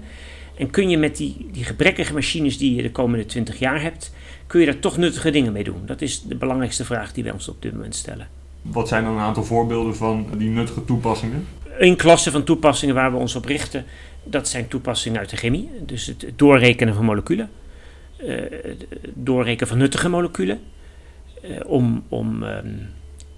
En 0.56 0.70
kun 0.70 0.90
je 0.90 0.98
met 0.98 1.16
die, 1.16 1.48
die 1.52 1.64
gebrekkige 1.64 2.12
machines 2.12 2.58
die 2.58 2.74
je 2.74 2.82
de 2.82 2.90
komende 2.90 3.26
20 3.26 3.58
jaar 3.58 3.82
hebt, 3.82 4.12
kun 4.46 4.60
je 4.60 4.66
daar 4.66 4.78
toch 4.78 4.96
nuttige 4.96 5.30
dingen 5.30 5.52
mee 5.52 5.64
doen? 5.64 5.82
Dat 5.86 6.00
is 6.00 6.22
de 6.22 6.34
belangrijkste 6.34 6.84
vraag 6.84 7.12
die 7.12 7.24
wij 7.24 7.32
ons 7.32 7.48
op 7.48 7.62
dit 7.62 7.72
moment 7.72 7.94
stellen. 7.94 8.28
Wat 8.62 8.88
zijn 8.88 9.04
dan 9.04 9.12
een 9.12 9.20
aantal 9.20 9.44
voorbeelden 9.44 9.96
van 9.96 10.26
die 10.36 10.48
nuttige 10.48 10.84
toepassingen? 10.84 11.46
Een 11.78 11.96
klasse 11.96 12.30
van 12.30 12.44
toepassingen 12.44 12.94
waar 12.94 13.12
we 13.12 13.18
ons 13.18 13.34
op 13.34 13.44
richten, 13.44 13.84
dat 14.24 14.48
zijn 14.48 14.68
toepassingen 14.68 15.18
uit 15.18 15.30
de 15.30 15.36
chemie. 15.36 15.70
Dus 15.86 16.06
het 16.06 16.26
doorrekenen 16.36 16.94
van 16.94 17.04
moleculen, 17.04 17.50
uh, 18.20 18.26
het 18.62 18.86
doorrekenen 19.14 19.68
van 19.68 19.78
nuttige 19.78 20.08
moleculen, 20.08 20.60
uh, 21.44 21.50
om, 21.66 22.04
om 22.08 22.42
um, 22.42 22.88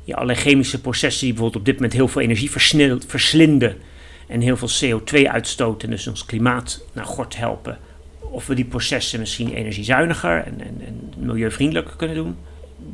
ja, 0.04 0.14
allerlei 0.14 0.38
chemische 0.38 0.80
processen 0.80 1.24
die 1.24 1.32
bijvoorbeeld 1.32 1.60
op 1.60 1.66
dit 1.66 1.74
moment 1.74 1.92
heel 1.92 2.08
veel 2.08 2.22
energie 2.22 2.50
verslinden, 3.06 3.74
en 4.26 4.40
heel 4.40 4.56
veel 4.56 5.00
CO2 5.00 5.30
uitstoten, 5.30 5.90
dus 5.90 6.06
ons 6.06 6.24
klimaat 6.24 6.84
naar 6.92 7.04
gort 7.04 7.36
helpen. 7.36 7.78
Of 8.20 8.46
we 8.46 8.54
die 8.54 8.64
processen 8.64 9.20
misschien 9.20 9.52
energiezuiniger 9.52 10.44
en, 10.44 10.60
en, 10.60 10.80
en 10.86 11.12
milieuvriendelijker 11.18 11.96
kunnen 11.96 12.16
doen. 12.16 12.36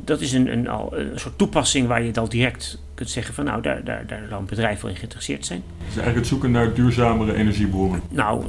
Dat 0.05 0.21
is 0.21 0.33
een, 0.33 0.51
een, 0.51 0.67
al, 0.67 0.97
een 0.97 1.19
soort 1.19 1.37
toepassing 1.37 1.87
waar 1.87 2.03
je 2.03 2.11
dan 2.11 2.27
direct 2.27 2.81
kunt 2.93 3.09
zeggen 3.09 3.33
van 3.33 3.45
nou, 3.45 3.61
daar, 3.61 3.83
daar, 3.83 4.07
daar 4.07 4.25
zal 4.29 4.39
een 4.39 4.45
bedrijf 4.45 4.81
wel 4.81 4.91
in 4.91 4.97
geïnteresseerd 4.97 5.45
zijn. 5.45 5.63
Dus 5.77 5.85
eigenlijk 5.85 6.17
het 6.17 6.27
zoeken 6.27 6.51
naar 6.51 6.73
duurzamere 6.73 7.33
energiebronnen? 7.33 8.01
Nou, 8.09 8.45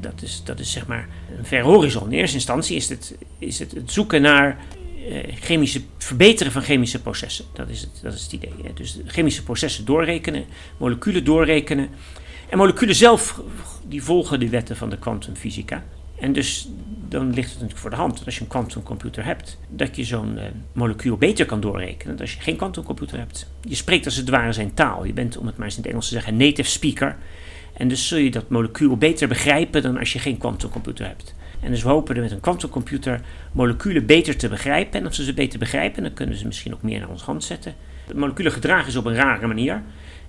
dat 0.00 0.22
is, 0.22 0.42
dat 0.44 0.58
is 0.60 0.72
zeg 0.72 0.86
maar 0.86 1.08
een 1.38 1.44
ver 1.44 1.62
horizon. 1.62 2.12
In 2.12 2.18
eerste 2.18 2.36
instantie 2.36 2.76
is 2.76 2.88
het, 2.88 3.14
is 3.38 3.58
het, 3.58 3.72
het 3.72 3.92
zoeken 3.92 4.22
naar 4.22 4.56
chemische, 5.40 5.80
verbeteren 5.98 6.52
van 6.52 6.62
chemische 6.62 7.02
processen. 7.02 7.44
Dat 7.52 7.68
is 7.68 7.80
het, 7.80 7.90
dat 8.02 8.14
is 8.14 8.22
het 8.22 8.32
idee. 8.32 8.52
Hè. 8.62 8.72
Dus 8.74 8.98
chemische 9.06 9.42
processen 9.42 9.84
doorrekenen, 9.84 10.44
moleculen 10.76 11.24
doorrekenen. 11.24 11.88
En 12.48 12.58
moleculen 12.58 12.94
zelf, 12.94 13.40
die 13.88 14.02
volgen 14.02 14.40
de 14.40 14.48
wetten 14.48 14.76
van 14.76 14.90
de 14.90 14.98
kwantumfysica. 14.98 15.84
En 16.18 16.32
dus 16.32 16.68
dan 17.08 17.26
ligt 17.26 17.50
het 17.50 17.54
natuurlijk 17.54 17.80
voor 17.80 17.90
de 17.90 17.96
hand 17.96 18.16
dat 18.16 18.26
als 18.26 18.34
je 18.34 18.40
een 18.40 18.46
kwantumcomputer 18.46 19.24
hebt, 19.24 19.58
dat 19.68 19.96
je 19.96 20.04
zo'n 20.04 20.36
uh, 20.36 20.42
molecuul 20.72 21.16
beter 21.16 21.46
kan 21.46 21.60
doorrekenen 21.60 22.16
dan 22.16 22.26
als 22.26 22.34
je 22.34 22.40
geen 22.40 22.56
kwantumcomputer 22.56 23.18
hebt. 23.18 23.50
Je 23.60 23.74
spreekt 23.74 24.04
als 24.04 24.16
het 24.16 24.28
ware 24.28 24.52
zijn 24.52 24.74
taal. 24.74 25.04
Je 25.04 25.12
bent, 25.12 25.36
om 25.36 25.46
het 25.46 25.56
maar 25.56 25.66
eens 25.66 25.76
in 25.76 25.82
het 25.82 25.90
Engels 25.90 26.08
te 26.08 26.14
zeggen, 26.14 26.36
native 26.36 26.70
speaker. 26.70 27.16
En 27.72 27.88
dus 27.88 28.08
zul 28.08 28.18
je 28.18 28.30
dat 28.30 28.48
molecuul 28.48 28.96
beter 28.96 29.28
begrijpen 29.28 29.82
dan 29.82 29.98
als 29.98 30.12
je 30.12 30.18
geen 30.18 30.38
kwantumcomputer 30.38 31.06
hebt. 31.06 31.34
En 31.62 31.70
dus 31.70 31.82
we 31.82 31.88
hopen 31.88 32.16
er 32.16 32.22
met 32.22 32.30
een 32.30 32.40
quantumcomputer 32.40 33.20
moleculen 33.52 34.06
beter 34.06 34.36
te 34.36 34.48
begrijpen. 34.48 35.00
En 35.00 35.06
als 35.06 35.16
ze 35.16 35.24
ze 35.24 35.34
beter 35.34 35.58
begrijpen, 35.58 36.02
dan 36.02 36.12
kunnen 36.12 36.36
ze 36.36 36.46
misschien 36.46 36.74
ook 36.74 36.82
meer 36.82 36.98
naar 36.98 37.08
ons 37.08 37.22
hand 37.22 37.44
zetten. 37.44 37.74
De 38.06 38.14
moleculen 38.14 38.52
gedragen 38.52 38.92
ze 38.92 38.98
op 38.98 39.04
een 39.04 39.14
rare 39.14 39.46
manier. 39.46 39.82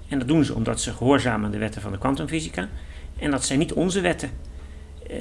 En 0.08 0.20
dat 0.20 0.28
doen 0.28 0.46
ze 0.46 0.54
omdat 0.54 0.82
ze 0.82 0.94
gehoorzamen 0.94 1.52
de 1.52 1.58
wetten 1.58 1.82
van 1.82 1.92
de 1.92 1.98
kwantumfysica. 1.98 2.70
En 3.20 3.32
dat 3.32 3.46
zijn 3.46 3.60
niet 3.60 3.74
onze 3.74 4.02
wetten. 4.02 4.30
Uh, 5.12 5.18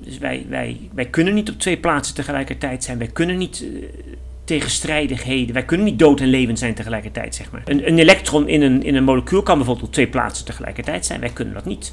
dus 0.00 0.18
wij, 0.18 0.46
wij, 0.48 0.80
wij 0.92 1.06
kunnen 1.06 1.34
niet 1.34 1.50
op 1.50 1.58
twee 1.58 1.76
plaatsen 1.76 2.14
tegelijkertijd 2.14 2.84
zijn. 2.84 2.98
Wij 2.98 3.06
kunnen 3.06 3.38
niet 3.38 3.62
uh, 3.62 3.84
tegenstrijdigheden. 4.44 5.54
Wij 5.54 5.64
kunnen 5.64 5.86
niet 5.86 5.98
dood 5.98 6.20
en 6.20 6.28
levend 6.28 6.58
zijn 6.58 6.74
tegelijkertijd, 6.74 7.34
zeg 7.34 7.50
maar. 7.50 7.62
Een, 7.64 7.88
een 7.88 7.98
elektron 7.98 8.48
in 8.48 8.62
een, 8.62 8.82
in 8.82 8.94
een 8.94 9.04
molecuul 9.04 9.42
kan 9.42 9.56
bijvoorbeeld 9.56 9.86
op 9.86 9.92
twee 9.92 10.08
plaatsen 10.08 10.44
tegelijkertijd 10.44 11.06
zijn. 11.06 11.20
Wij 11.20 11.30
kunnen 11.30 11.54
dat 11.54 11.64
niet. 11.64 11.92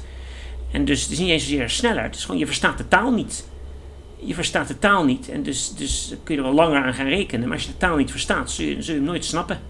En 0.70 0.84
dus 0.84 1.02
het 1.02 1.10
is 1.10 1.18
niet 1.18 1.28
eens 1.28 1.42
zozeer 1.42 1.70
sneller, 1.70 2.02
het 2.02 2.14
is 2.14 2.24
gewoon 2.24 2.40
je 2.40 2.46
verstaat 2.46 2.78
de 2.78 2.88
taal 2.88 3.12
niet. 3.12 3.46
Je 4.16 4.34
verstaat 4.34 4.68
de 4.68 4.78
taal 4.78 5.04
niet 5.04 5.28
en 5.28 5.42
dus, 5.42 5.74
dus 5.74 6.14
kun 6.22 6.34
je 6.34 6.40
er 6.40 6.46
wel 6.46 6.56
langer 6.56 6.82
aan 6.82 6.94
gaan 6.94 7.08
rekenen. 7.08 7.48
Maar 7.48 7.56
als 7.56 7.66
je 7.66 7.72
de 7.72 7.76
taal 7.76 7.96
niet 7.96 8.10
verstaat, 8.10 8.50
zul 8.50 8.66
je, 8.66 8.82
hem 8.82 9.02
nooit 9.02 9.24
snappen. 9.24 9.60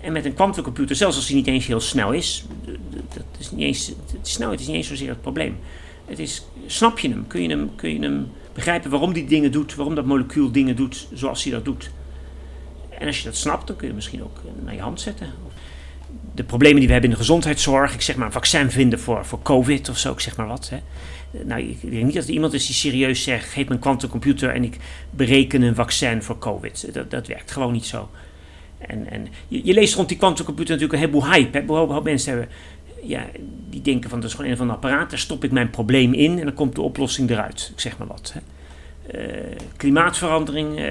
En 0.00 0.12
met 0.12 0.24
een 0.24 0.34
kwantumcomputer, 0.34 0.96
zelfs 0.96 1.16
als 1.16 1.26
hij 1.26 1.36
niet 1.36 1.46
eens 1.46 1.66
heel 1.66 1.80
snel 1.80 2.12
is, 2.12 2.44
dat 3.14 3.24
is 3.38 3.50
niet 3.50 3.60
eens, 3.60 3.92
snelheid 4.22 4.60
is 4.60 4.66
niet 4.66 4.76
eens 4.76 4.86
zozeer 4.86 5.08
het 5.08 5.20
probleem. 5.20 5.56
Het 6.04 6.18
is, 6.18 6.44
snap 6.66 6.98
je 6.98 7.08
hem? 7.08 7.26
Kun 7.26 7.42
je 7.42 7.48
hem, 7.48 7.70
kun 7.76 7.92
je 7.92 8.00
hem 8.00 8.30
begrijpen 8.52 8.90
waarom 8.90 9.12
die 9.12 9.26
dingen 9.26 9.52
doet, 9.52 9.74
waarom 9.74 9.94
dat 9.94 10.04
molecuul 10.04 10.52
dingen 10.52 10.76
doet 10.76 11.08
zoals 11.12 11.44
hij 11.44 11.52
dat 11.52 11.64
doet? 11.64 11.90
En 12.98 13.06
als 13.06 13.18
je 13.18 13.24
dat 13.24 13.36
snapt, 13.36 13.66
dan 13.66 13.76
kun 13.76 13.88
je 13.88 13.94
misschien 13.94 14.22
ook 14.22 14.40
naar 14.64 14.74
je 14.74 14.80
hand 14.80 15.00
zetten. 15.00 15.32
De 16.34 16.44
problemen 16.44 16.78
die 16.78 16.86
we 16.86 16.92
hebben 16.92 17.10
in 17.10 17.16
de 17.16 17.22
gezondheidszorg. 17.22 17.94
Ik 17.94 18.00
zeg 18.00 18.16
maar 18.16 18.26
een 18.26 18.32
vaccin 18.32 18.70
vinden 18.70 19.00
voor, 19.00 19.24
voor 19.24 19.42
COVID 19.42 19.88
of 19.88 19.98
zo, 19.98 20.12
ik 20.12 20.20
zeg 20.20 20.36
maar 20.36 20.46
wat. 20.46 20.70
Hè. 20.70 20.78
Nou, 21.44 21.60
ik 21.60 21.90
denk 21.90 22.04
niet 22.04 22.14
dat 22.14 22.24
er 22.24 22.30
iemand 22.30 22.52
is 22.52 22.66
die 22.66 22.74
serieus 22.74 23.22
zegt: 23.22 23.48
geef 23.48 23.68
me 23.68 23.74
een 23.74 23.80
quantumcomputer 23.80 24.50
en 24.50 24.64
ik 24.64 24.76
bereken 25.10 25.62
een 25.62 25.74
vaccin 25.74 26.22
voor 26.22 26.38
COVID. 26.38 26.94
Dat, 26.94 27.10
dat 27.10 27.26
werkt 27.26 27.50
gewoon 27.50 27.72
niet 27.72 27.86
zo. 27.86 28.08
En, 28.78 29.10
en 29.10 29.26
je, 29.48 29.60
je 29.64 29.72
leest 29.72 29.94
rond 29.94 30.08
die 30.08 30.16
quantumcomputer 30.16 30.74
natuurlijk 30.74 31.02
een 31.02 31.10
heleboel 31.10 31.32
hype. 31.32 31.58
Hè. 31.58 31.96
Een 31.96 32.02
mensen 32.02 32.30
hebben, 32.30 32.48
ja, 33.02 33.26
die 33.70 33.82
denken 33.82 34.10
van 34.10 34.20
dat 34.20 34.28
is 34.28 34.34
gewoon 34.34 34.50
een 34.50 34.56
van 34.56 34.66
de 34.66 34.72
apparaat, 34.72 35.10
daar 35.10 35.18
stop 35.18 35.44
ik 35.44 35.50
mijn 35.50 35.70
probleem 35.70 36.12
in 36.12 36.38
en 36.38 36.44
dan 36.44 36.54
komt 36.54 36.74
de 36.74 36.82
oplossing 36.82 37.30
eruit. 37.30 37.70
Ik 37.74 37.80
zeg 37.80 37.98
maar 37.98 38.06
wat. 38.06 38.34
Hè. 38.34 38.40
Uh, 39.12 39.56
klimaatverandering, 39.76 40.78
uh, 40.78 40.86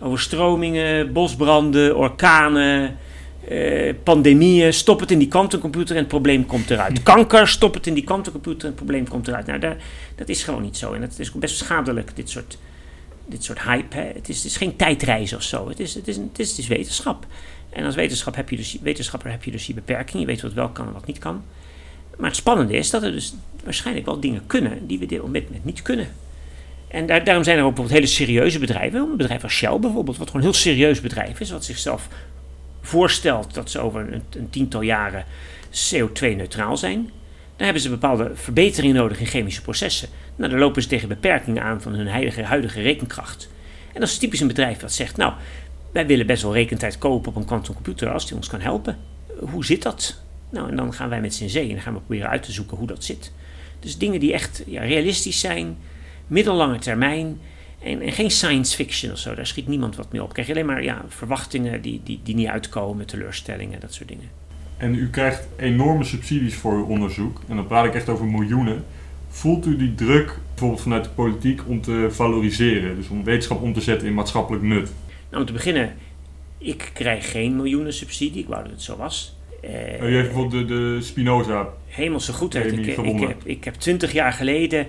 overstromingen, 0.00 1.12
bosbranden, 1.12 1.96
orkanen, 1.96 2.96
uh, 3.50 3.94
pandemieën. 4.02 4.72
Stop 4.72 5.00
het 5.00 5.10
in 5.10 5.18
die 5.18 5.28
kwantumcomputer 5.28 5.94
en 5.94 6.00
het 6.00 6.10
probleem 6.10 6.46
komt 6.46 6.70
eruit. 6.70 7.02
Kanker, 7.02 7.48
stop 7.48 7.74
het 7.74 7.86
in 7.86 7.94
die 7.94 8.04
kwantumcomputer 8.04 8.60
en 8.60 8.66
het 8.66 8.76
probleem 8.76 9.08
komt 9.08 9.28
eruit. 9.28 9.46
Nou, 9.46 9.58
daar, 9.58 9.76
dat 10.14 10.28
is 10.28 10.42
gewoon 10.42 10.62
niet 10.62 10.76
zo. 10.76 10.92
En 10.92 11.02
het 11.02 11.18
is 11.18 11.32
best 11.32 11.56
schadelijk, 11.56 12.16
dit 12.16 12.30
soort, 12.30 12.58
dit 13.26 13.44
soort 13.44 13.62
hype. 13.62 13.96
Hè. 13.96 14.10
Het, 14.14 14.28
is, 14.28 14.36
het 14.36 14.44
is 14.44 14.56
geen 14.56 14.76
tijdreis 14.76 15.32
of 15.32 15.42
zo. 15.42 15.68
Het 15.68 15.80
is, 15.80 15.94
het, 15.94 16.08
is, 16.08 16.16
het, 16.16 16.38
is, 16.38 16.50
het 16.50 16.58
is 16.58 16.66
wetenschap. 16.66 17.26
En 17.70 17.84
als 17.84 17.94
wetenschap 17.94 18.34
heb 18.36 18.50
je 18.50 18.56
dus, 18.56 18.78
wetenschapper 18.82 19.30
heb 19.30 19.44
je 19.44 19.50
dus 19.50 19.66
die 19.66 19.74
beperking. 19.74 20.20
Je 20.20 20.26
weet 20.26 20.42
wat 20.42 20.52
wel 20.52 20.68
kan 20.68 20.86
en 20.86 20.92
wat 20.92 21.06
niet 21.06 21.18
kan. 21.18 21.42
Maar 22.16 22.28
het 22.28 22.38
spannende 22.38 22.76
is 22.76 22.90
dat 22.90 23.02
er 23.02 23.12
dus 23.12 23.34
waarschijnlijk 23.64 24.06
wel 24.06 24.20
dingen 24.20 24.42
kunnen 24.46 24.86
die 24.86 24.98
we 24.98 25.06
dit 25.06 25.22
moment 25.22 25.64
niet 25.64 25.82
kunnen. 25.82 26.08
En 26.88 27.06
daar, 27.06 27.24
daarom 27.24 27.44
zijn 27.44 27.58
er 27.58 27.64
ook 27.64 27.74
bijvoorbeeld 27.74 28.00
hele 28.00 28.12
serieuze 28.12 28.58
bedrijven. 28.58 29.00
Een 29.00 29.16
bedrijf 29.16 29.42
als 29.42 29.52
Shell 29.52 29.78
bijvoorbeeld, 29.78 30.16
wat 30.16 30.26
gewoon 30.26 30.42
een 30.46 30.50
heel 30.50 30.60
serieus 30.60 31.00
bedrijf 31.00 31.40
is. 31.40 31.50
Wat 31.50 31.64
zichzelf 31.64 32.08
voorstelt 32.82 33.54
dat 33.54 33.70
ze 33.70 33.78
over 33.78 34.22
een, 34.30 34.50
tiental 34.50 34.80
jaren 34.80 35.24
CO2-neutraal 35.70 36.76
zijn. 36.76 37.10
Dan 37.56 37.64
hebben 37.64 37.82
ze 37.82 37.90
bepaalde 37.90 38.30
verbeteringen 38.34 38.96
nodig 38.96 39.20
in 39.20 39.26
chemische 39.26 39.62
processen. 39.62 40.08
Nou, 40.36 40.50
dan 40.50 40.60
lopen 40.60 40.82
ze 40.82 40.88
tegen 40.88 41.08
beperkingen 41.08 41.62
aan 41.62 41.82
van 41.82 41.94
hun 41.94 42.08
huidige, 42.08 42.42
huidige 42.42 42.80
rekenkracht. 42.80 43.48
En 43.92 44.00
dat 44.00 44.08
is 44.08 44.18
typisch 44.18 44.40
een 44.40 44.46
bedrijf 44.46 44.78
dat 44.78 44.92
zegt, 44.92 45.16
nou, 45.16 45.32
wij 45.92 46.06
willen 46.06 46.26
best 46.26 46.42
wel 46.42 46.54
rekentijd 46.54 46.98
kopen 46.98 47.30
op 47.30 47.36
een 47.36 47.44
quantumcomputer 47.44 48.10
als 48.10 48.26
die 48.26 48.36
ons 48.36 48.48
kan 48.48 48.60
helpen. 48.60 48.96
Hoe 49.38 49.64
zit 49.64 49.82
dat? 49.82 50.20
Nou, 50.50 50.68
en 50.68 50.76
dan 50.76 50.94
gaan 50.94 51.08
wij 51.08 51.20
met 51.20 51.34
z'n 51.34 51.48
zee 51.48 51.68
en 51.68 51.74
dan 51.74 51.82
gaan 51.82 51.94
we 51.94 51.98
proberen 51.98 52.28
uit 52.28 52.42
te 52.42 52.52
zoeken 52.52 52.76
hoe 52.76 52.86
dat 52.86 53.04
zit. 53.04 53.32
Dus 53.80 53.98
dingen 53.98 54.20
die 54.20 54.32
echt 54.32 54.62
ja, 54.66 54.82
realistisch 54.82 55.40
zijn, 55.40 55.76
middellange 56.26 56.78
termijn 56.78 57.40
en, 57.84 58.00
en, 58.00 58.12
geen 58.12 58.30
science 58.30 58.76
fiction 58.76 59.12
of 59.12 59.18
zo. 59.18 59.34
Daar 59.34 59.46
schiet 59.46 59.68
niemand 59.68 59.96
wat 59.96 60.12
mee 60.12 60.22
op. 60.22 60.32
Krijg 60.32 60.46
je 60.46 60.54
alleen 60.54 60.66
maar 60.66 60.82
ja, 60.82 61.04
verwachtingen 61.08 61.82
die, 61.82 62.00
die, 62.04 62.20
die 62.22 62.34
niet 62.34 62.48
uitkomen, 62.48 63.06
teleurstellingen, 63.06 63.80
dat 63.80 63.94
soort 63.94 64.08
dingen. 64.08 64.28
En 64.76 64.94
u 64.94 65.10
krijgt 65.10 65.48
enorme 65.56 66.04
subsidies 66.04 66.54
voor 66.54 66.72
uw 66.72 66.84
onderzoek. 66.84 67.40
En 67.48 67.56
dan 67.56 67.66
praat 67.66 67.84
ik 67.84 67.94
echt 67.94 68.08
over 68.08 68.26
miljoenen. 68.26 68.84
Voelt 69.28 69.66
u 69.66 69.76
die 69.76 69.94
druk 69.94 70.38
bijvoorbeeld 70.48 70.82
vanuit 70.82 71.04
de 71.04 71.10
politiek 71.10 71.68
om 71.68 71.80
te 71.80 72.06
valoriseren? 72.10 72.96
Dus 72.96 73.08
om 73.08 73.24
wetenschap 73.24 73.62
om 73.62 73.72
te 73.72 73.80
zetten 73.80 74.08
in 74.08 74.14
maatschappelijk 74.14 74.64
nut? 74.64 74.92
Nou, 75.28 75.40
om 75.40 75.46
te 75.46 75.52
beginnen, 75.52 75.94
ik 76.58 76.90
krijg 76.92 77.30
geen 77.30 77.56
miljoenen 77.56 77.92
subsidie. 77.92 78.42
Ik 78.42 78.48
wou 78.48 78.62
dat 78.62 78.72
het 78.72 78.82
zo 78.82 78.96
was. 78.96 79.36
Uh, 79.64 80.02
u 80.02 80.14
heeft 80.14 80.26
bijvoorbeeld 80.26 80.68
de, 80.68 80.74
de 80.74 80.98
Spinoza. 81.00 81.68
Hemelse 81.86 82.32
goedheid. 82.32 82.72
Ik, 82.72 82.86
ik, 82.86 83.20
heb, 83.20 83.42
ik 83.44 83.64
heb 83.64 83.74
twintig 83.74 84.12
jaar 84.12 84.32
geleden 84.32 84.86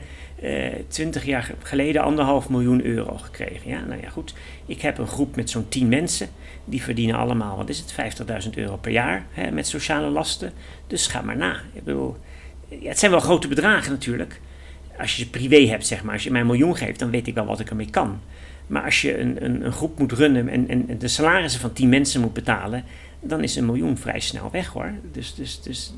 twintig 0.88 1.26
jaar 1.26 1.52
geleden 1.64 2.02
anderhalf 2.02 2.50
miljoen 2.50 2.86
euro 2.86 3.18
gekregen. 3.18 3.70
Ja, 3.70 3.84
nou 3.86 4.02
ja, 4.02 4.10
goed. 4.10 4.34
Ik 4.66 4.82
heb 4.82 4.98
een 4.98 5.08
groep 5.08 5.36
met 5.36 5.50
zo'n 5.50 5.70
tien 5.70 5.88
mensen. 5.88 6.30
Die 6.66 6.84
verdienen 6.84 7.16
allemaal, 7.16 7.58
wat 7.58 7.70
is 7.70 7.80
het, 7.80 8.16
50.000 8.46 8.50
euro 8.56 8.78
per 8.78 8.92
jaar 8.92 9.26
hè, 9.32 9.52
met 9.52 9.68
sociale 9.68 10.08
lasten. 10.08 10.52
Dus 10.88 11.08
ga 11.08 11.22
maar 11.22 11.38
na. 11.38 11.62
Ik 11.74 11.84
bedoel, 11.84 12.18
ja, 12.68 12.90
het 12.90 13.00
zijn 13.00 13.12
wel 13.12 13.20
grote 13.20 13.48
bedragen 13.48 13.92
natuurlijk. 13.92 14.40
Als 14.98 15.16
je 15.16 15.24
ze 15.24 15.30
privé 15.30 15.68
hebt, 15.68 15.88
zeg 15.88 16.04
maar. 16.04 16.14
Als 16.14 16.24
je 16.24 16.32
mij 16.32 16.42
een 16.42 16.48
miljoen 16.48 16.78
geeft, 16.78 17.00
dan 17.00 17.10
weet 17.10 17.28
ik 17.28 17.34
wel 17.34 17.46
wat 17.46 17.60
ik 17.60 17.70
ermee 17.70 17.90
kan. 17.90 18.20
Maar 18.68 18.84
als 18.84 19.02
je 19.02 19.20
een, 19.20 19.46
een, 19.46 19.66
een 19.66 19.72
groep 19.72 20.00
moet 20.00 20.12
runnen 20.12 20.50
en, 20.50 20.68
en 20.70 20.98
de 20.98 21.08
salarissen 21.08 21.62
van 21.62 21.74
tien 21.74 21.90
mensen 21.90 22.22
moet 22.22 22.34
betalen, 22.34 22.84
dan 23.20 23.44
is 23.44 23.56
een 23.56 23.66
miljoen 23.66 23.98
vrij 23.98 24.20
snel 24.20 24.50
weg 24.52 24.68
hoor. 24.68 24.92
Dus, 25.12 25.36
dus, 25.36 25.62
dus 25.62 25.94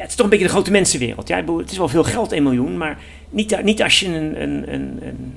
ja, 0.00 0.06
het 0.06 0.14
is 0.14 0.16
toch 0.16 0.24
een 0.24 0.30
beetje 0.30 0.46
de 0.46 0.52
grote 0.52 0.70
mensenwereld. 0.70 1.28
Ja? 1.28 1.44
Het 1.56 1.70
is 1.70 1.78
wel 1.78 1.88
veel 1.88 2.04
geld, 2.04 2.32
1 2.32 2.42
miljoen, 2.42 2.78
maar 2.78 2.98
niet, 3.30 3.62
niet 3.62 3.82
als 3.82 4.00
je 4.00 4.06
een, 4.06 4.42
een, 4.42 4.72
een, 4.72 4.98
een 5.02 5.34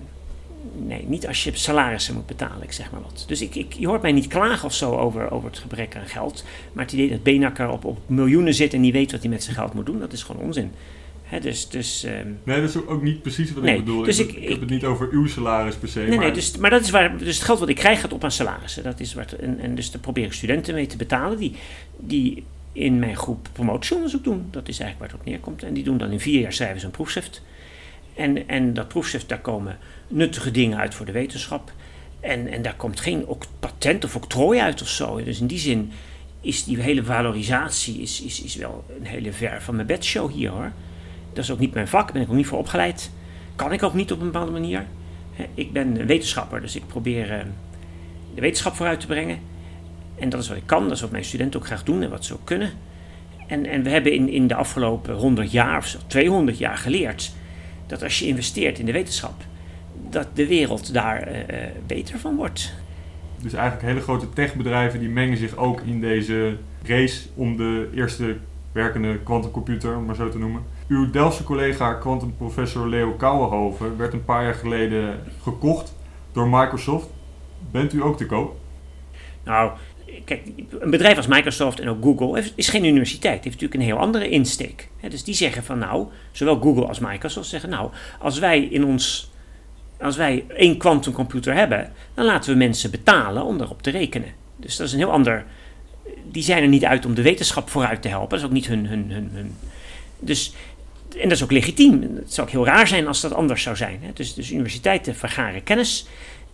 nee, 0.88 1.06
niet 1.08 1.28
als 1.28 1.44
je 1.44 1.52
salarissen 1.54 2.14
moet 2.14 2.26
betalen, 2.26 2.64
ik 2.64 2.72
zeg 2.72 2.92
maar 2.92 3.02
wat. 3.02 3.24
Dus 3.28 3.42
ik, 3.42 3.56
ik, 3.56 3.74
je 3.74 3.88
hoort 3.88 4.02
mij 4.02 4.12
niet 4.12 4.28
klagen 4.28 4.66
of 4.66 4.74
zo 4.74 4.96
over, 4.96 5.32
over 5.32 5.50
het 5.50 5.60
gebrek 5.60 5.96
aan 5.96 6.06
geld. 6.06 6.44
Maar 6.74 6.84
het 6.84 6.94
idee 6.94 7.10
dat 7.10 7.24
Benakker 7.24 7.70
op, 7.70 7.86
op 7.86 8.00
miljoenen 8.06 8.54
zit 8.54 8.74
en 8.74 8.82
niet 8.82 8.94
weet 8.94 9.12
wat 9.12 9.22
hij 9.22 9.30
met 9.30 9.44
zijn 9.44 9.56
geld 9.56 9.74
moet 9.74 9.86
doen, 9.86 10.00
dat 10.00 10.14
is 10.14 10.24
gewoon 10.24 10.42
onzin. 10.42 10.72
He, 11.24 11.40
dus, 11.40 11.70
dus, 11.70 12.04
um, 12.04 12.40
nee, 12.44 12.62
dat 12.62 12.70
is 12.70 12.86
ook 12.86 13.04
niet 13.04 13.22
precies 13.22 13.54
wat 13.54 13.64
nee, 13.64 13.78
ik 13.78 13.86
bedoel. 13.86 14.04
Dus 14.04 14.20
ik, 14.20 14.30
ik, 14.30 14.36
ik, 14.36 14.50
heb 14.50 14.60
het 14.60 14.70
niet 14.70 14.84
over 14.84 15.08
uw 15.12 15.28
salaris 15.28 15.76
per 15.76 15.88
se. 15.88 16.00
Nee, 16.00 16.10
maar... 16.10 16.18
nee 16.18 16.32
dus, 16.32 16.58
maar 16.58 16.70
dat 16.70 16.82
is 16.82 16.90
waar. 16.90 17.18
Dus 17.18 17.36
het 17.36 17.46
geld 17.46 17.60
wat 17.60 17.70
ik 17.70 17.76
krijg 17.76 18.00
gaat 18.02 18.14
op 18.14 18.24
aan 18.24 18.32
salarissen. 18.32 18.84
Dat 18.84 19.00
is 19.00 19.14
wat, 19.14 19.32
en, 19.32 19.60
en 19.60 19.76
dus 19.76 19.92
daar 19.92 20.02
probeer 20.02 20.26
ik 20.26 20.34
studenten 20.34 20.74
mee 20.74 20.86
te 20.86 20.98
betalen 20.98 21.38
die, 21.38 21.56
die 21.98 22.44
in 22.74 23.00
mijn 23.00 23.16
groep 23.16 23.48
promotieonderzoek 23.52 24.24
doen. 24.24 24.48
Dat 24.52 24.68
is 24.68 24.80
eigenlijk 24.80 25.00
waar 25.00 25.10
het 25.10 25.20
op 25.20 25.34
neerkomt. 25.34 25.64
En 25.64 25.74
die 25.74 25.84
doen 25.84 25.98
dan 25.98 26.12
in 26.12 26.20
vier 26.20 26.40
jaar 26.40 26.54
ze 26.54 26.84
een 26.84 26.92
proefschrift. 26.92 27.42
En, 28.16 28.48
en 28.48 28.74
dat 28.74 28.88
proefschrift, 28.88 29.30
daar 29.30 29.42
komen 29.42 29.78
nuttige 30.08 30.52
dingen 30.52 30.78
uit 30.78 30.96
voor 30.96 31.06
de 31.06 31.12
wetenschap. 31.12 31.72
En, 32.20 32.48
en 32.48 32.62
daar 32.62 32.76
komt 32.76 33.00
geen 33.00 33.26
patent 33.60 34.04
of 34.04 34.16
octrooi 34.16 34.60
uit 34.60 34.82
of 34.82 34.88
zo. 34.88 35.24
Dus 35.24 35.40
in 35.40 35.48
die 35.48 35.60
zin 35.60 35.92
is 36.42 36.64
die 36.64 36.82
hele 36.82 37.04
valorisatie 37.04 38.02
is, 38.02 38.22
is, 38.22 38.42
is 38.42 38.56
wel 38.56 38.86
een 39.00 39.06
hele 39.06 39.32
ver 39.32 39.62
van 39.62 39.76
mijn 39.76 39.88
bedshow 39.88 40.32
hier 40.32 40.50
hoor. 40.50 40.72
Dat 41.34 41.44
is 41.44 41.52
ook 41.52 41.60
niet 41.60 41.74
mijn 41.74 41.88
vak, 41.88 42.04
daar 42.04 42.14
ben 42.14 42.22
ik 42.22 42.30
ook 42.30 42.36
niet 42.36 42.48
voor 42.48 42.58
opgeleid. 42.58 43.12
Kan 43.56 43.72
ik 43.72 43.84
ook 43.84 43.94
niet 43.94 44.12
op 44.12 44.20
een 44.20 44.32
bepaalde 44.32 44.52
manier. 44.52 44.86
Ik 45.54 45.72
ben 45.72 46.06
wetenschapper, 46.06 46.62
dus 46.62 46.76
ik 46.76 46.88
probeer 46.88 47.32
eh, 47.32 47.46
de 48.36 48.42
wetenschap 48.42 48.76
vooruit 48.76 49.00
te 49.00 49.08
brengen. 49.08 49.40
En 50.16 50.30
dat 50.30 50.42
is 50.42 50.48
wat 50.48 50.58
ik 50.58 50.66
kan, 50.66 50.84
dat 50.84 50.92
is 50.92 51.02
wat 51.02 51.12
mijn 51.12 51.26
studenten 51.26 51.60
ook 51.60 51.66
graag 51.66 51.84
doen 51.84 52.02
en 52.02 52.10
wat 52.10 52.26
ze 52.26 52.34
ook 52.34 52.46
kunnen. 52.46 52.72
En, 53.48 53.66
en 53.66 53.84
we 53.84 53.90
hebben 53.90 54.14
in, 54.14 54.30
in 54.30 54.48
de 54.48 54.56
afgelopen 54.56 55.16
100 55.16 55.52
jaar 55.52 55.78
of 55.78 55.98
200 56.08 56.58
jaar 56.58 56.78
geleerd 56.78 57.34
dat 57.88 58.04
als 58.04 58.20
je 58.20 58.28
investeert 58.28 58.80
in 58.80 58.86
de 58.86 58.92
wetenschap, 58.92 59.44
dat 60.10 60.28
de 60.34 60.48
wereld 60.48 60.94
daar 60.94 61.28
uh, 61.28 61.58
beter 61.88 62.20
van 62.20 62.36
wordt. 62.36 62.74
Dus 63.42 63.54
eigenlijk 63.54 63.88
hele 63.88 64.02
grote 64.02 64.30
techbedrijven 64.30 65.00
die 65.00 65.10
mengen 65.10 65.38
zich 65.38 65.56
ook 65.56 65.82
in 65.82 66.02
deze 66.02 66.58
race 66.84 67.28
om 67.36 67.58
de 67.58 67.90
eerste 67.96 68.38
werkende 68.72 69.20
quantumcomputer, 69.24 69.98
om 69.98 70.06
maar 70.06 70.16
zo 70.16 70.30
te 70.30 70.38
noemen. 70.38 70.62
Uw 70.88 71.10
Delftse 71.10 71.44
collega 71.44 71.94
quantumprofessor 71.94 72.88
Leo 72.88 73.12
Kouwenhoven 73.12 73.98
werd 73.98 74.14
een 74.14 74.26
paar 74.26 74.44
jaar 74.44 74.54
geleden 74.54 75.20
gekocht 75.42 75.96
door 76.32 76.48
Microsoft. 76.48 77.08
Bent 77.72 77.94
u 77.94 78.04
ook 78.04 78.18
te 78.18 78.26
koop? 78.26 78.56
Nou, 79.44 79.72
kijk, 80.26 80.42
een 80.80 80.90
bedrijf 80.90 81.18
als 81.18 81.28
Microsoft 81.28 81.80
en 81.80 81.90
ook 81.90 82.04
Google 82.04 82.44
is 82.56 82.70
geen 82.70 82.86
universiteit. 82.86 83.44
heeft 83.44 83.62
natuurlijk 83.62 83.74
een 83.74 83.88
heel 83.88 83.98
andere 83.98 84.30
insteek. 84.30 84.90
dus 85.10 85.24
die 85.24 85.36
zeggen 85.36 85.64
van 85.64 85.78
nou, 85.78 86.08
zowel 86.32 86.60
Google 86.60 86.86
als 86.86 87.00
Microsoft 87.00 87.50
zeggen 87.50 87.70
nou, 87.70 87.92
als 88.20 88.40
wij 88.40 88.60
in 88.60 88.86
ons, 88.86 89.32
als 90.00 90.16
wij 90.16 90.46
één 90.48 90.78
quantumcomputer 90.78 91.54
hebben, 91.54 91.92
dan 92.14 92.26
laten 92.26 92.52
we 92.52 92.58
mensen 92.58 92.92
betalen 92.92 93.44
om 93.44 93.58
daarop 93.58 93.82
te 93.82 93.90
rekenen. 93.90 94.34
Dus 94.56 94.76
dat 94.76 94.88
is 94.88 94.94
een 94.94 95.00
heel 95.00 95.12
ander. 95.12 95.46
Die 96.32 96.44
zijn 96.44 96.64
er 96.64 96.70
niet 96.70 96.86
uit 96.86 97.06
om 97.06 97.14
de 97.14 97.22
wetenschap 97.22 97.70
vooruit 97.70 98.02
te 98.02 98.08
helpen. 98.08 98.30
Dat 98.30 98.40
is 98.40 98.46
ook 98.46 98.52
niet 98.52 98.68
hun. 98.68 98.86
hun, 98.86 99.12
hun. 99.34 99.56
Dus, 100.20 100.54
en 101.18 101.30
dat 101.30 101.32
is 101.32 101.44
ook 101.44 101.52
legitiem. 101.52 102.02
Het 102.02 102.34
zou 102.34 102.48
ook 102.48 102.54
heel 102.54 102.66
raar 102.66 102.88
zijn 102.88 103.08
als 103.08 103.22
dat 103.22 103.34
anders 103.34 103.64
zou 103.64 103.76
zijn. 103.76 104.00
Dus, 104.14 104.34
dus 104.34 104.52
universiteiten 104.52 105.16
vergaren 105.16 105.64
kennis. 105.64 106.06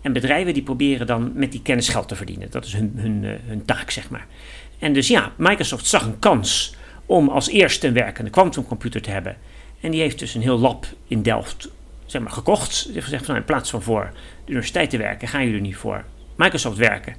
En 0.01 0.13
bedrijven 0.13 0.53
die 0.53 0.63
proberen 0.63 1.08
dan 1.08 1.32
met 1.34 1.51
die 1.51 1.62
kennis 1.62 1.89
geld 1.89 2.08
te 2.08 2.15
verdienen. 2.15 2.51
Dat 2.51 2.65
is 2.65 2.74
hun, 2.74 2.94
hun, 2.96 3.24
uh, 3.24 3.32
hun 3.46 3.65
taak, 3.65 3.89
zeg 3.89 4.10
maar. 4.10 4.27
En 4.79 4.94
dus 4.94 5.08
ja, 5.08 5.32
Microsoft 5.38 5.86
zag 5.86 6.06
een 6.06 6.20
kans 6.20 6.75
om 7.06 7.29
als 7.29 7.48
eerste 7.48 7.88
een 7.88 7.94
werkende 7.94 8.29
quantumcomputer 8.29 9.01
te 9.01 9.10
hebben. 9.10 9.38
En 9.79 9.91
die 9.91 10.01
heeft 10.01 10.20
dus 10.20 10.36
een 10.36 10.41
heel 10.41 10.60
lab 10.60 10.86
in 11.08 11.22
Delft 11.22 11.70
zeg 12.06 12.22
maar, 12.22 12.32
gekocht. 12.32 12.84
Die 12.84 12.94
heeft 12.94 13.06
gezegd 13.06 13.25
van 13.25 13.34
nou, 13.34 13.46
in 13.48 13.53
plaats 13.53 13.70
van 13.70 13.82
voor 13.82 14.12
de 14.46 14.51
universiteit 14.51 14.89
te 14.89 14.98
werken, 14.98 15.27
gaan 15.27 15.46
jullie 15.46 15.62
nu 15.62 15.74
voor 15.74 16.06
Microsoft 16.36 16.77
werken. 16.77 17.15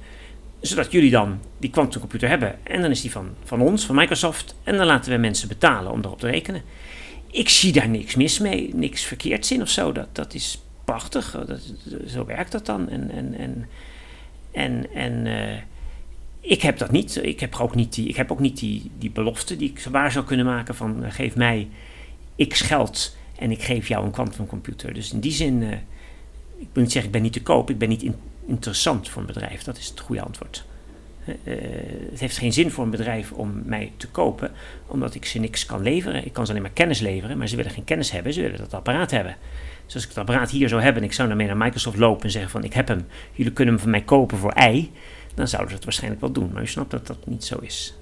Zodat 0.59 0.91
jullie 0.91 1.11
dan 1.11 1.39
die 1.57 1.69
quantumcomputer 1.69 2.29
hebben. 2.29 2.55
En 2.63 2.81
dan 2.81 2.91
is 2.91 3.01
die 3.01 3.11
van, 3.11 3.29
van 3.43 3.61
ons, 3.61 3.85
van 3.85 3.95
Microsoft. 3.95 4.55
En 4.63 4.77
dan 4.77 4.85
laten 4.85 5.11
we 5.11 5.17
mensen 5.17 5.47
betalen 5.47 5.91
om 5.91 5.99
erop 6.03 6.19
te 6.19 6.27
rekenen. 6.27 6.61
Ik 7.31 7.49
zie 7.49 7.71
daar 7.71 7.89
niks 7.89 8.15
mis 8.15 8.39
mee, 8.39 8.75
niks 8.75 9.03
verkeerds 9.03 9.51
in 9.51 9.61
of 9.61 9.69
zo. 9.69 9.91
Dat, 9.91 10.07
dat 10.11 10.33
is 10.33 10.61
prachtig, 10.83 11.37
oh, 11.37 11.55
zo 12.07 12.25
werkt 12.25 12.51
dat 12.51 12.65
dan. 12.65 12.89
En, 12.89 13.11
en, 13.11 13.33
en, 13.33 13.67
en, 14.51 14.93
en 14.93 15.25
uh, 15.25 15.61
ik 16.39 16.61
heb 16.61 16.77
dat 16.77 16.91
niet. 16.91 17.23
Ik 17.23 17.39
heb 17.39 17.55
ook 17.55 17.75
niet 17.75 17.93
die, 17.93 18.07
ik 18.07 18.15
heb 18.15 18.31
ook 18.31 18.39
niet 18.39 18.59
die, 18.59 18.91
die 18.97 19.11
belofte 19.11 19.55
die 19.55 19.69
ik 19.69 19.83
waar 19.91 20.11
zou 20.11 20.25
kunnen 20.25 20.45
maken 20.45 20.75
van 20.75 21.03
uh, 21.03 21.11
geef 21.11 21.35
mij 21.35 21.69
x 22.47 22.61
geld 22.61 23.15
en 23.35 23.51
ik 23.51 23.63
geef 23.63 23.87
jou 23.87 24.05
een 24.05 24.11
quantumcomputer. 24.11 24.93
Dus 24.93 25.13
in 25.13 25.19
die 25.19 25.31
zin, 25.31 25.61
uh, 25.61 25.71
ik 26.57 26.67
wil 26.73 26.83
niet 26.83 26.91
zeggen 26.91 27.05
ik 27.05 27.11
ben 27.11 27.21
niet 27.21 27.33
te 27.33 27.41
koop, 27.41 27.69
ik 27.69 27.77
ben 27.77 27.89
niet 27.89 28.03
in, 28.03 28.15
interessant 28.45 29.09
voor 29.09 29.21
een 29.21 29.27
bedrijf. 29.27 29.63
Dat 29.63 29.77
is 29.77 29.87
het 29.89 29.99
goede 29.99 30.21
antwoord. 30.21 30.65
Het 31.23 32.19
heeft 32.19 32.37
geen 32.37 32.53
zin 32.53 32.71
voor 32.71 32.83
een 32.83 32.89
bedrijf 32.89 33.31
om 33.31 33.61
mij 33.65 33.91
te 33.97 34.07
kopen, 34.07 34.51
omdat 34.87 35.15
ik 35.15 35.25
ze 35.25 35.39
niks 35.39 35.65
kan 35.65 35.81
leveren. 35.81 36.25
Ik 36.25 36.33
kan 36.33 36.45
ze 36.45 36.51
alleen 36.51 36.63
maar 36.63 36.71
kennis 36.73 36.99
leveren, 36.99 37.37
maar 37.37 37.47
ze 37.47 37.55
willen 37.55 37.71
geen 37.71 37.83
kennis 37.83 38.11
hebben, 38.11 38.33
ze 38.33 38.41
willen 38.41 38.57
dat 38.57 38.73
apparaat 38.73 39.11
hebben. 39.11 39.35
Dus 39.85 39.93
als 39.93 40.03
ik 40.03 40.09
het 40.09 40.17
apparaat 40.17 40.49
hier 40.51 40.69
zou 40.69 40.81
hebben 40.81 41.01
en 41.01 41.07
ik 41.07 41.13
zou 41.13 41.27
daarmee 41.27 41.47
naar 41.47 41.57
Microsoft 41.57 41.97
lopen 41.97 42.23
en 42.23 42.31
zeggen 42.31 42.51
van 42.51 42.63
ik 42.63 42.73
heb 42.73 42.87
hem, 42.87 43.05
jullie 43.31 43.53
kunnen 43.53 43.73
hem 43.73 43.83
van 43.83 43.91
mij 43.91 44.01
kopen 44.01 44.37
voor 44.37 44.51
ei, 44.51 44.91
dan 45.33 45.47
zouden 45.47 45.69
ze 45.69 45.75
het 45.75 45.83
waarschijnlijk 45.83 46.21
wel 46.21 46.31
doen. 46.31 46.49
Maar 46.53 46.61
u 46.61 46.67
snapt 46.67 46.91
dat 46.91 47.07
dat 47.07 47.27
niet 47.27 47.43
zo 47.43 47.57
is. 47.61 47.95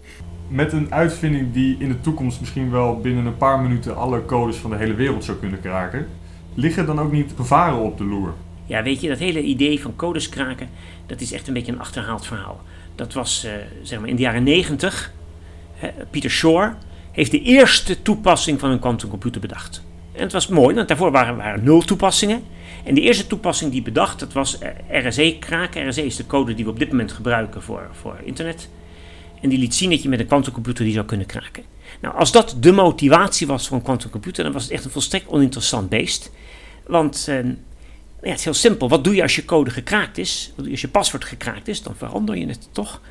Met 0.47 0.71
een 0.71 0.93
uitvinding 0.93 1.53
die 1.53 1.75
in 1.79 1.88
de 1.88 2.01
toekomst 2.01 2.39
misschien 2.39 2.71
wel 2.71 2.99
binnen 2.99 3.25
een 3.25 3.38
paar 3.38 3.59
minuten 3.59 3.95
alle 3.95 4.25
codes 4.25 4.55
van 4.55 4.69
de 4.69 4.77
hele 4.77 4.93
wereld 4.93 5.23
zou 5.23 5.38
kunnen 5.38 5.61
kraken, 5.61 6.07
liggen 6.53 6.85
dan 6.85 6.99
ook 6.99 7.11
niet 7.11 7.33
gevaren 7.35 7.79
op 7.79 7.97
de 7.97 8.03
loer? 8.03 8.33
Ja, 8.65 8.83
weet 8.83 9.01
je, 9.01 9.07
dat 9.07 9.17
hele 9.17 9.41
idee 9.41 9.79
van 9.81 9.95
codes 9.95 10.29
kraken, 10.29 10.69
dat 11.05 11.21
is 11.21 11.31
echt 11.31 11.47
een 11.47 11.53
beetje 11.53 11.71
een 11.71 11.79
achterhaald 11.79 12.25
verhaal. 12.25 12.61
Dat 12.99 13.13
was 13.13 13.45
uh, 13.45 13.51
zeg 13.83 13.99
maar 13.99 14.09
in 14.09 14.15
de 14.15 14.21
jaren 14.21 14.43
90. 14.43 15.11
Peter 16.09 16.29
Shor 16.29 16.75
heeft 17.11 17.31
de 17.31 17.41
eerste 17.41 18.01
toepassing 18.01 18.59
van 18.59 18.69
een 18.69 18.79
quantumcomputer 18.79 19.41
bedacht. 19.41 19.83
En 20.11 20.21
het 20.21 20.31
was 20.31 20.47
mooi, 20.47 20.75
want 20.75 20.87
daarvoor 20.87 21.11
waren, 21.11 21.37
waren 21.37 21.63
nul 21.63 21.81
toepassingen. 21.81 22.43
En 22.83 22.93
de 22.93 23.01
eerste 23.01 23.27
toepassing 23.27 23.71
die 23.71 23.81
bedacht, 23.81 24.19
dat 24.19 24.33
was 24.33 24.57
RSE 24.91 25.37
kraken. 25.39 25.89
RSE 25.89 26.05
is 26.05 26.15
de 26.15 26.25
code 26.25 26.53
die 26.53 26.65
we 26.65 26.71
op 26.71 26.79
dit 26.79 26.89
moment 26.89 27.11
gebruiken 27.11 27.61
voor, 27.61 27.87
voor 27.91 28.19
internet. 28.23 28.69
En 29.41 29.49
die 29.49 29.59
liet 29.59 29.75
zien 29.75 29.89
dat 29.89 30.03
je 30.03 30.09
met 30.09 30.19
een 30.19 30.27
quantumcomputer 30.27 30.83
die 30.83 30.93
zou 30.93 31.05
kunnen 31.05 31.25
kraken. 31.25 31.63
Nou, 32.01 32.15
als 32.15 32.31
dat 32.31 32.55
de 32.59 32.71
motivatie 32.71 33.47
was 33.47 33.67
voor 33.67 33.77
een 33.77 33.83
quantumcomputer, 33.83 34.43
dan 34.43 34.53
was 34.53 34.63
het 34.63 34.71
echt 34.71 34.85
een 34.85 34.91
volstrekt 34.91 35.27
oninteressant 35.27 35.89
beest. 35.89 36.31
Want 36.87 37.27
uh, 37.29 37.39
ja, 38.21 38.29
het 38.29 38.38
is 38.38 38.43
heel 38.43 38.53
simpel. 38.53 38.89
Wat 38.89 39.03
doe 39.03 39.15
je 39.15 39.21
als 39.21 39.35
je 39.35 39.45
code 39.45 39.69
gekraakt 39.69 40.17
is? 40.17 40.47
Wat 40.47 40.57
doe 40.57 40.65
je 40.65 40.71
als 40.71 40.81
je 40.81 40.88
paswoord 40.88 41.25
gekraakt 41.25 41.67
is? 41.67 41.81
Dan 41.83 41.95
verander 41.95 42.38
je 42.38 42.47
het 42.47 42.69
toch? 42.71 43.01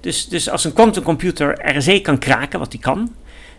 Dus, 0.00 0.28
dus 0.28 0.50
als 0.50 0.64
een 0.64 0.72
quantumcomputer 0.72 1.76
RSE 1.76 2.00
kan 2.00 2.18
kraken, 2.18 2.58
wat 2.58 2.70
die 2.70 2.80
kan, 2.80 3.14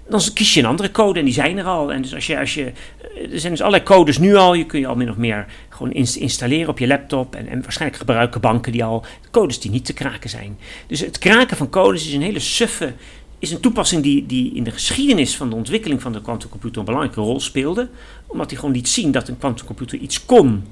dan 0.09 0.21
kies 0.33 0.53
je 0.53 0.59
een 0.59 0.65
andere 0.65 0.91
code 0.91 1.19
en 1.19 1.25
die 1.25 1.33
zijn 1.33 1.57
er 1.57 1.65
al. 1.65 1.93
En 1.93 2.01
dus 2.01 2.13
als 2.13 2.27
je, 2.27 2.39
als 2.39 2.53
je, 2.53 2.71
eh, 3.15 3.33
er 3.33 3.39
zijn 3.39 3.51
dus 3.51 3.61
allerlei 3.61 3.83
codes 3.83 4.17
nu 4.17 4.35
al, 4.35 4.53
je 4.53 4.65
kun 4.65 4.79
je 4.79 4.87
al 4.87 4.95
min 4.95 5.09
of 5.09 5.17
meer 5.17 5.45
gewoon 5.69 5.91
installeren 5.91 6.69
op 6.69 6.79
je 6.79 6.87
laptop. 6.87 7.35
En, 7.35 7.47
en 7.47 7.61
waarschijnlijk 7.61 7.99
gebruiken 7.99 8.41
banken 8.41 8.71
die 8.71 8.83
al 8.83 9.05
codes 9.31 9.59
die 9.59 9.71
niet 9.71 9.85
te 9.85 9.93
kraken 9.93 10.29
zijn. 10.29 10.57
Dus 10.87 10.99
het 10.99 11.17
kraken 11.17 11.57
van 11.57 11.69
codes 11.69 12.07
is 12.07 12.13
een 12.13 12.21
hele 12.21 12.39
suffe, 12.39 12.93
is 13.39 13.51
een 13.51 13.59
toepassing 13.59 14.03
die, 14.03 14.25
die 14.25 14.53
in 14.53 14.63
de 14.63 14.71
geschiedenis 14.71 15.35
van 15.35 15.49
de 15.49 15.55
ontwikkeling 15.55 16.01
van 16.01 16.13
de 16.13 16.21
quantumcomputer 16.21 16.79
een 16.79 16.85
belangrijke 16.85 17.21
rol 17.21 17.39
speelde. 17.39 17.89
Omdat 18.27 18.49
hij 18.49 18.59
gewoon 18.59 18.75
liet 18.75 18.89
zien 18.89 19.11
dat 19.11 19.27
een 19.27 19.37
quantumcomputer 19.37 19.97
iets 19.97 20.25
kon 20.25 20.63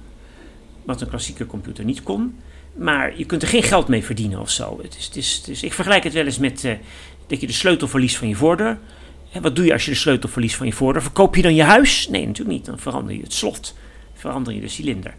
wat 0.86 1.02
een 1.02 1.10
klassieke 1.10 1.46
computer 1.46 1.86
niet 1.86 2.04
kon. 2.04 2.36
Maar 2.76 3.18
je 3.18 3.26
kunt 3.26 3.42
er 3.42 3.48
geen 3.48 3.64
geld 3.64 3.88
mee 3.88 4.04
verdienen 4.04 4.40
of 4.40 4.50
zo. 4.50 4.80
Het 4.82 4.96
is, 4.98 5.06
het 5.06 5.16
is, 5.16 5.36
het 5.36 5.48
is 5.48 5.64
ik 5.64 5.74
vergelijk 5.74 6.04
het 6.04 6.14
wel 6.14 6.26
eens 6.26 6.38
met 6.38 6.64
uh, 6.64 6.74
dat 7.28 7.42
je 7.42 7.48
de 7.48 7.54
sleutel 7.54 7.88
verliest 7.88 8.18
van 8.18 8.28
je 8.28 8.36
voordeur. 8.36 8.78
En 9.32 9.42
wat 9.42 9.56
doe 9.56 9.66
je 9.66 9.74
als 9.74 9.86
je 9.86 9.92
de 9.92 9.98
sleutel 9.98 10.30
verliest 10.30 10.56
van 10.56 10.68
je 10.68 10.74
voordeur? 10.74 11.02
Verkoop 11.02 11.36
je 11.36 11.42
dan 11.42 11.56
je 11.56 11.64
huis? 11.64 12.08
Nee, 12.10 12.26
natuurlijk 12.26 12.58
niet. 12.58 12.66
Dan 12.66 12.80
verander 12.80 13.16
je 13.16 13.22
het 13.22 13.34
slot. 13.34 13.76
Verander 14.14 14.54
je 14.54 14.62
de 14.62 14.68
cilinder. 14.68 15.16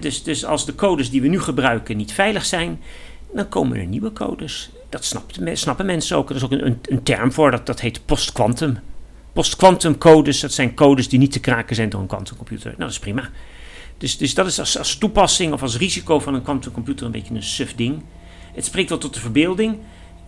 dus, 0.00 0.22
dus 0.22 0.44
als 0.44 0.66
de 0.66 0.74
codes 0.74 1.10
die 1.10 1.22
we 1.22 1.28
nu 1.28 1.40
gebruiken 1.40 1.96
niet 1.96 2.12
veilig 2.12 2.44
zijn, 2.44 2.80
dan 3.32 3.48
komen 3.48 3.78
er 3.78 3.86
nieuwe 3.86 4.12
codes. 4.12 4.70
Dat 4.88 5.04
snapt, 5.04 5.40
snappen 5.52 5.86
mensen 5.86 6.16
ook. 6.16 6.30
Er 6.30 6.36
is 6.36 6.44
ook 6.44 6.50
een, 6.50 6.78
een, 6.82 7.02
term 7.02 7.32
voor, 7.32 7.50
dat, 7.50 7.66
dat 7.66 7.80
heet 7.80 8.06
post-quantum. 8.06 8.78
Post-quantum 9.32 9.98
codes, 9.98 10.40
dat 10.40 10.52
zijn 10.52 10.74
codes 10.74 11.08
die 11.08 11.18
niet 11.18 11.32
te 11.32 11.40
kraken 11.40 11.76
zijn 11.76 11.88
door 11.88 12.00
een 12.00 12.06
quantumcomputer. 12.06 12.66
Nou, 12.66 12.78
dat 12.78 12.90
is 12.90 12.98
prima. 12.98 13.30
Dus, 14.00 14.18
dus 14.18 14.34
dat 14.34 14.46
is 14.46 14.58
als, 14.58 14.78
als 14.78 14.96
toepassing 14.96 15.52
of 15.52 15.62
als 15.62 15.76
risico 15.76 16.18
van 16.20 16.34
een 16.34 16.42
quantumcomputer 16.42 17.06
een 17.06 17.12
beetje 17.12 17.34
een 17.34 17.42
suf 17.42 17.74
ding. 17.74 18.02
Het 18.54 18.64
spreekt 18.64 18.88
wel 18.88 18.98
tot 18.98 19.14
de 19.14 19.20
verbeelding, 19.20 19.78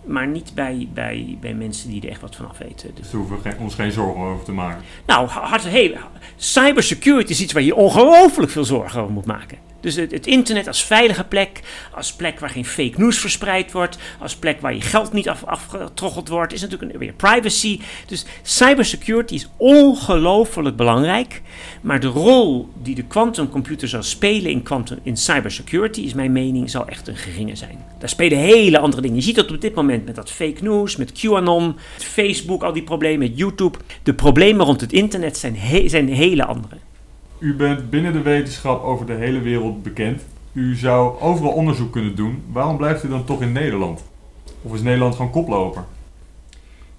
maar 0.04 0.26
niet 0.26 0.54
bij, 0.54 0.88
bij, 0.94 1.38
bij 1.40 1.54
mensen 1.54 1.90
die 1.90 2.02
er 2.02 2.08
echt 2.08 2.20
wat 2.20 2.36
van 2.36 2.48
af 2.48 2.58
weten. 2.58 2.90
Dus 2.94 3.10
daar 3.10 3.20
hoeven 3.20 3.42
we 3.42 3.54
ons 3.58 3.74
geen 3.74 3.92
zorgen 3.92 4.22
over 4.22 4.44
te 4.44 4.52
maken. 4.52 4.82
Nou, 5.06 5.28
hard, 5.28 5.62
hey, 5.62 5.96
cybersecurity 6.36 7.30
is 7.30 7.40
iets 7.40 7.52
waar 7.52 7.62
je 7.62 7.74
ongelooflijk 7.74 8.50
veel 8.50 8.64
zorgen 8.64 9.00
over 9.00 9.12
moet 9.12 9.26
maken. 9.26 9.58
Dus 9.82 9.94
het, 9.94 10.10
het, 10.10 10.26
internet 10.26 10.66
als 10.66 10.84
veilige 10.84 11.24
plek, 11.24 11.60
als 11.94 12.12
plek 12.12 12.40
waar 12.40 12.50
geen 12.50 12.64
fake 12.64 12.94
news 12.96 13.18
verspreid 13.18 13.72
wordt, 13.72 13.98
als 14.18 14.36
plek 14.36 14.60
waar 14.60 14.74
je 14.74 14.80
geld 14.80 15.12
niet 15.12 15.28
af, 15.28 15.44
afgetroggeld 15.44 16.28
wordt, 16.28 16.52
is 16.52 16.60
natuurlijk 16.60 16.98
weer 16.98 17.12
privacy. 17.12 17.80
Dus 18.06 18.24
cybersecurity 18.42 19.34
is 19.34 19.48
ongelooflijk 19.56 20.76
belangrijk. 20.76 21.42
Maar 21.80 22.00
de 22.00 22.06
rol 22.06 22.68
die 22.82 22.94
de 22.94 23.04
quantumcomputer 23.04 23.88
zal 23.88 24.02
spelen 24.02 24.50
in, 24.50 24.64
in 25.02 25.16
cybersecurity, 25.16 26.00
is 26.00 26.14
mijn 26.14 26.32
mening, 26.32 26.70
zal 26.70 26.86
echt 26.86 27.08
een 27.08 27.16
geringe 27.16 27.56
zijn. 27.56 27.84
Daar 27.98 28.08
spelen 28.08 28.38
hele 28.38 28.78
andere 28.78 29.02
dingen. 29.02 29.16
Je 29.16 29.22
ziet 29.22 29.36
dat 29.36 29.50
op 29.50 29.60
dit 29.60 29.74
moment 29.74 30.04
met 30.04 30.14
dat 30.14 30.30
fake 30.30 30.62
news, 30.62 30.96
met 30.96 31.12
QAnon, 31.12 31.76
Facebook, 31.98 32.62
al 32.62 32.72
die 32.72 32.82
problemen, 32.82 33.34
YouTube. 33.34 33.78
De 34.02 34.14
problemen 34.14 34.66
rond 34.66 34.80
het 34.80 34.92
internet 34.92 35.36
zijn, 35.36 35.56
zijn 35.86 36.08
hele 36.08 36.44
andere. 36.44 36.76
U 37.42 37.54
bent 37.54 37.90
binnen 37.90 38.12
de 38.12 38.22
wetenschap 38.22 38.82
over 38.82 39.06
de 39.06 39.12
hele 39.12 39.40
wereld 39.40 39.82
bekend. 39.82 40.22
U 40.52 40.76
zou 40.76 41.20
overal 41.20 41.52
onderzoek 41.52 41.92
kunnen 41.92 42.14
doen. 42.14 42.42
Waarom 42.52 42.76
blijft 42.76 43.04
u 43.04 43.08
dan 43.08 43.24
toch 43.24 43.42
in 43.42 43.52
Nederland? 43.52 44.04
Of 44.62 44.74
is 44.74 44.82
Nederland 44.82 45.14
gewoon 45.14 45.30
koploper? 45.30 45.84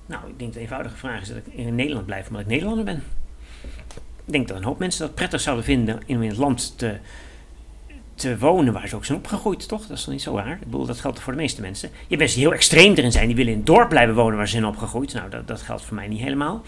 Nou, 0.05 0.27
ik 0.27 0.39
denk 0.39 0.53
de 0.53 0.59
eenvoudige 0.59 0.95
vraag 0.95 1.21
is 1.21 1.27
dat 1.27 1.37
ik 1.37 1.45
in 1.53 1.75
Nederland 1.75 2.05
blijf 2.05 2.27
omdat 2.27 2.41
ik 2.41 2.47
Nederlander 2.47 2.85
ben. 2.85 3.03
Ik 4.25 4.31
denk 4.31 4.47
dat 4.47 4.57
een 4.57 4.63
hoop 4.63 4.79
mensen 4.79 5.05
dat 5.05 5.15
prettig 5.15 5.41
zouden 5.41 5.65
vinden 5.65 6.01
in 6.05 6.21
het 6.21 6.37
land 6.37 6.77
te, 6.77 6.97
te 8.15 8.37
wonen 8.37 8.73
waar 8.73 8.87
ze 8.87 8.95
ook 8.95 9.05
zijn 9.05 9.17
opgegroeid, 9.17 9.67
toch? 9.67 9.81
Dat 9.81 9.97
is 9.97 10.03
toch 10.03 10.13
niet 10.13 10.21
zo 10.21 10.35
raar? 10.35 10.57
Ik 10.61 10.65
bedoel, 10.65 10.85
dat 10.85 10.99
geldt 10.99 11.19
voor 11.19 11.33
de 11.33 11.39
meeste 11.39 11.61
mensen. 11.61 11.89
Je 12.07 12.17
die 12.17 12.27
heel 12.27 12.53
extreem 12.53 12.93
erin 12.93 13.11
zijn, 13.11 13.27
die 13.27 13.35
willen 13.35 13.51
in 13.51 13.57
het 13.57 13.67
dorp 13.67 13.89
blijven 13.89 14.15
wonen 14.15 14.37
waar 14.37 14.47
ze 14.47 14.51
zijn 14.51 14.65
opgegroeid. 14.65 15.13
Nou, 15.13 15.29
dat, 15.29 15.47
dat 15.47 15.61
geldt 15.61 15.81
voor 15.81 15.95
mij 15.95 16.07
niet 16.07 16.21
helemaal. 16.21 16.61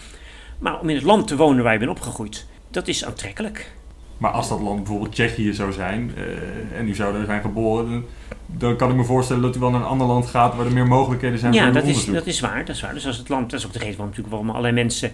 Maar 0.59 0.79
om 0.79 0.89
in 0.89 0.95
het 0.95 1.03
land 1.03 1.27
te 1.27 1.35
wonen 1.35 1.63
waar 1.63 1.73
je 1.73 1.79
bent 1.79 1.91
opgegroeid, 1.91 2.45
dat 2.75 2.87
is 2.87 3.05
aantrekkelijk. 3.05 3.71
Maar 4.17 4.31
als 4.31 4.49
dat 4.49 4.59
land 4.59 4.77
bijvoorbeeld 4.77 5.11
Tsjechië 5.11 5.53
zou 5.53 5.73
zijn 5.73 6.11
uh, 6.17 6.79
en 6.79 6.87
u 6.87 6.95
zou 6.95 7.15
er 7.15 7.25
zijn 7.25 7.41
geboren, 7.41 7.89
dan, 7.89 8.03
dan, 8.45 8.75
kan 8.75 8.89
ik 8.89 8.95
me 8.95 9.03
voorstellen 9.03 9.41
dat 9.41 9.55
u 9.55 9.59
wel 9.59 9.69
naar 9.69 9.81
een 9.81 9.87
ander 9.87 10.07
land 10.07 10.25
gaat 10.25 10.55
waar 10.55 10.65
er 10.65 10.71
meer 10.71 10.87
mogelijkheden 10.87 11.39
zijn 11.39 11.53
ja, 11.53 11.63
voor 11.63 11.73
dat 11.73 11.81
onderzoek. 11.81 12.07
Ja, 12.07 12.13
dat 12.13 12.27
is 12.27 12.39
waar. 12.39 12.65
Dat 12.65 12.75
is 12.75 12.81
waar. 12.81 12.93
Dus 12.93 13.07
als 13.07 13.17
het 13.17 13.29
land, 13.29 13.49
dat 13.49 13.59
is 13.59 13.65
ook 13.65 13.73
de 13.73 13.79
reden 13.79 13.97
waarom, 13.97 14.15
natuurlijk 14.15 14.35
waarom 14.35 14.49
allerlei 14.49 14.73
mensen 14.73 15.11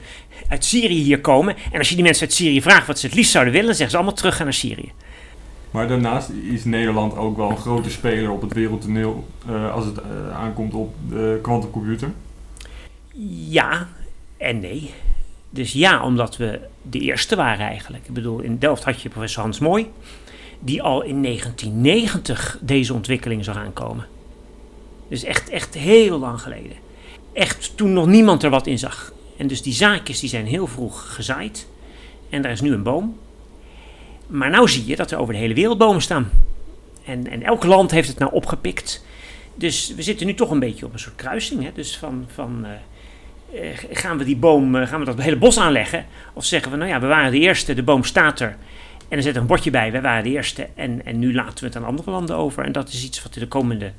uit 0.47 0.65
Syrië 0.65 1.01
hier 1.01 1.21
komen. 1.21 1.55
En 1.71 1.77
als 1.77 1.89
je 1.89 1.95
die 1.95 2.03
mensen 2.03 2.23
uit 2.23 2.33
Syrië 2.33 2.61
vraagt 2.61 2.87
wat 2.87 2.99
ze 2.99 3.05
het 3.05 3.15
liefst 3.15 3.31
zouden 3.31 3.53
willen, 3.53 3.67
dan 3.67 3.75
zeggen 3.75 3.91
ze 3.91 3.97
allemaal 3.97 4.17
terug 4.17 4.35
gaan 4.35 4.45
naar 4.45 4.53
Syrië. 4.53 4.91
Maar 5.71 5.87
daarnaast 5.87 6.29
is 6.29 6.65
Nederland 6.65 7.17
ook 7.17 7.37
wel 7.37 7.49
een 7.49 7.57
grote 7.57 7.89
speler 7.89 8.31
op 8.31 8.41
het 8.41 8.53
wereldtoneel 8.53 9.27
uh, 9.49 9.73
als 9.73 9.85
het 9.85 9.97
uh, 9.97 10.37
aankomt 10.37 10.73
op 10.73 10.95
de 11.09 11.39
quantumcomputer. 11.41 12.11
Ja 13.49 13.87
en 14.37 14.59
nee. 14.59 14.91
Dus 15.53 15.71
ja, 15.71 16.03
omdat 16.03 16.37
we 16.37 16.59
de 16.81 16.99
eerste 16.99 17.35
waren 17.35 17.67
eigenlijk. 17.67 18.07
Ik 18.07 18.13
bedoel, 18.13 18.39
in 18.39 18.57
Delft 18.57 18.83
had 18.83 19.01
je 19.01 19.09
professor 19.09 19.43
Hans 19.43 19.59
Mooi, 19.59 19.91
die 20.59 20.81
al 20.81 21.01
in 21.01 21.23
1990 21.23 22.57
deze 22.61 22.93
ontwikkeling 22.93 23.43
zag 23.43 23.57
aankomen. 23.57 24.05
Dus 25.07 25.23
echt, 25.23 25.49
echt 25.49 25.73
heel 25.73 26.19
lang 26.19 26.41
geleden. 26.41 26.77
Echt 27.33 27.77
toen 27.77 27.93
nog 27.93 28.07
niemand 28.07 28.43
er 28.43 28.49
wat 28.49 28.67
in 28.67 28.79
zag. 28.79 29.13
En 29.37 29.47
dus 29.47 29.61
die 29.61 29.73
zaakjes 29.73 30.19
die 30.19 30.29
zijn 30.29 30.45
heel 30.45 30.67
vroeg 30.67 31.15
gezaaid. 31.15 31.67
En 32.29 32.41
daar 32.41 32.51
is 32.51 32.61
nu 32.61 32.73
een 32.73 32.83
boom. 32.83 33.17
Maar 34.27 34.49
nou 34.49 34.69
zie 34.69 34.85
je 34.85 34.95
dat 34.95 35.11
er 35.11 35.17
over 35.17 35.33
de 35.33 35.39
hele 35.39 35.53
wereld 35.53 35.77
bomen 35.77 36.01
staan. 36.01 36.29
En, 37.05 37.27
en 37.27 37.43
elk 37.43 37.63
land 37.63 37.91
heeft 37.91 38.07
het 38.07 38.19
nou 38.19 38.31
opgepikt. 38.31 39.05
Dus 39.55 39.93
we 39.95 40.01
zitten 40.01 40.25
nu 40.25 40.33
toch 40.33 40.51
een 40.51 40.59
beetje 40.59 40.85
op 40.85 40.93
een 40.93 40.99
soort 40.99 41.15
kruising. 41.15 41.63
Hè? 41.63 41.71
Dus 41.73 41.97
van, 41.97 42.25
van 42.33 42.65
eh, 42.65 42.71
gaan 43.91 44.17
we 44.17 44.23
die 44.23 44.35
boom, 44.35 44.75
eh, 44.75 44.87
gaan 44.87 44.99
we 44.99 45.05
dat 45.05 45.21
hele 45.21 45.37
bos 45.37 45.59
aanleggen? 45.59 46.05
Of 46.33 46.45
zeggen 46.45 46.71
we, 46.71 46.77
nou 46.77 46.89
ja, 46.89 46.99
we 46.99 47.07
waren 47.07 47.31
de 47.31 47.39
eerste, 47.39 47.73
de 47.73 47.83
boom 47.83 48.03
staat 48.03 48.39
er. 48.39 48.55
En 49.09 49.17
er 49.17 49.23
zit 49.23 49.35
een 49.35 49.45
bordje 49.45 49.71
bij, 49.71 49.91
wij 49.91 50.01
waren 50.01 50.23
de 50.23 50.29
eerste. 50.29 50.67
En, 50.75 51.05
en 51.05 51.19
nu 51.19 51.33
laten 51.33 51.59
we 51.59 51.65
het 51.65 51.75
aan 51.75 51.85
andere 51.85 52.11
landen 52.11 52.35
over. 52.35 52.63
En 52.63 52.71
dat 52.71 52.89
is 52.89 53.03
iets 53.03 53.23
wat 53.23 53.35
in 53.35 53.41
de 53.41 53.47
komende 53.47 53.91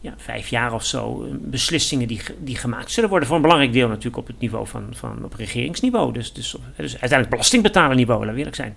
ja, 0.00 0.14
vijf 0.16 0.48
jaar 0.48 0.72
of 0.72 0.84
zo, 0.84 1.24
eh, 1.24 1.30
beslissingen 1.40 2.08
die, 2.08 2.20
die 2.38 2.56
gemaakt 2.56 2.90
zullen 2.90 3.10
worden. 3.10 3.28
Voor 3.28 3.36
een 3.36 3.42
belangrijk 3.42 3.72
deel 3.72 3.88
natuurlijk 3.88 4.16
op 4.16 4.26
het 4.26 4.40
niveau 4.40 4.66
van, 4.66 4.86
van 4.90 5.24
op 5.24 5.34
regeringsniveau. 5.34 6.12
Dus, 6.12 6.32
dus, 6.32 6.56
dus 6.76 6.90
uiteindelijk 6.90 7.30
belastingbetalerniveau, 7.30 8.18
laten 8.20 8.34
we 8.34 8.38
eerlijk 8.38 8.56
zijn. 8.56 8.76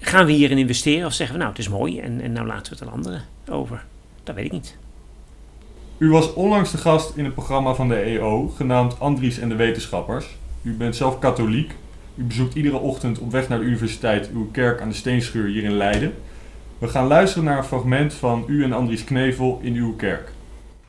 gaan 0.00 0.26
we 0.26 0.32
hierin 0.32 0.58
investeren 0.58 1.06
of 1.06 1.12
zeggen 1.12 1.36
we, 1.36 1.42
nou 1.42 1.54
het 1.56 1.60
is 1.60 1.68
mooi 1.68 2.00
en, 2.00 2.20
en 2.20 2.32
nou 2.32 2.46
laten 2.46 2.72
we 2.72 2.78
het 2.78 2.88
aan 2.88 2.94
anderen 2.94 3.22
over? 3.48 3.84
Dat 4.22 4.34
weet 4.34 4.44
ik 4.44 4.52
niet. 4.52 4.76
U 6.00 6.10
was 6.10 6.32
onlangs 6.32 6.70
de 6.70 6.78
gast 6.78 7.16
in 7.16 7.24
het 7.24 7.34
programma 7.34 7.74
van 7.74 7.88
de 7.88 7.94
EO, 7.94 8.48
genaamd 8.56 9.00
Andries 9.00 9.38
en 9.38 9.48
de 9.48 9.54
Wetenschappers. 9.54 10.26
U 10.62 10.72
bent 10.72 10.96
zelf 10.96 11.18
katholiek. 11.18 11.74
U 12.14 12.22
bezoekt 12.22 12.54
iedere 12.54 12.78
ochtend 12.78 13.18
op 13.18 13.30
weg 13.30 13.48
naar 13.48 13.58
de 13.58 13.64
universiteit 13.64 14.30
uw 14.32 14.50
kerk 14.50 14.80
aan 14.80 14.88
de 14.88 14.94
Steenschuur 14.94 15.46
hier 15.46 15.64
in 15.64 15.76
Leiden. 15.76 16.14
We 16.78 16.88
gaan 16.88 17.06
luisteren 17.06 17.44
naar 17.44 17.58
een 17.58 17.64
fragment 17.64 18.14
van 18.14 18.44
u 18.46 18.64
en 18.64 18.72
Andries 18.72 19.04
Knevel 19.04 19.58
in 19.62 19.74
uw 19.74 19.96
kerk. 19.96 20.32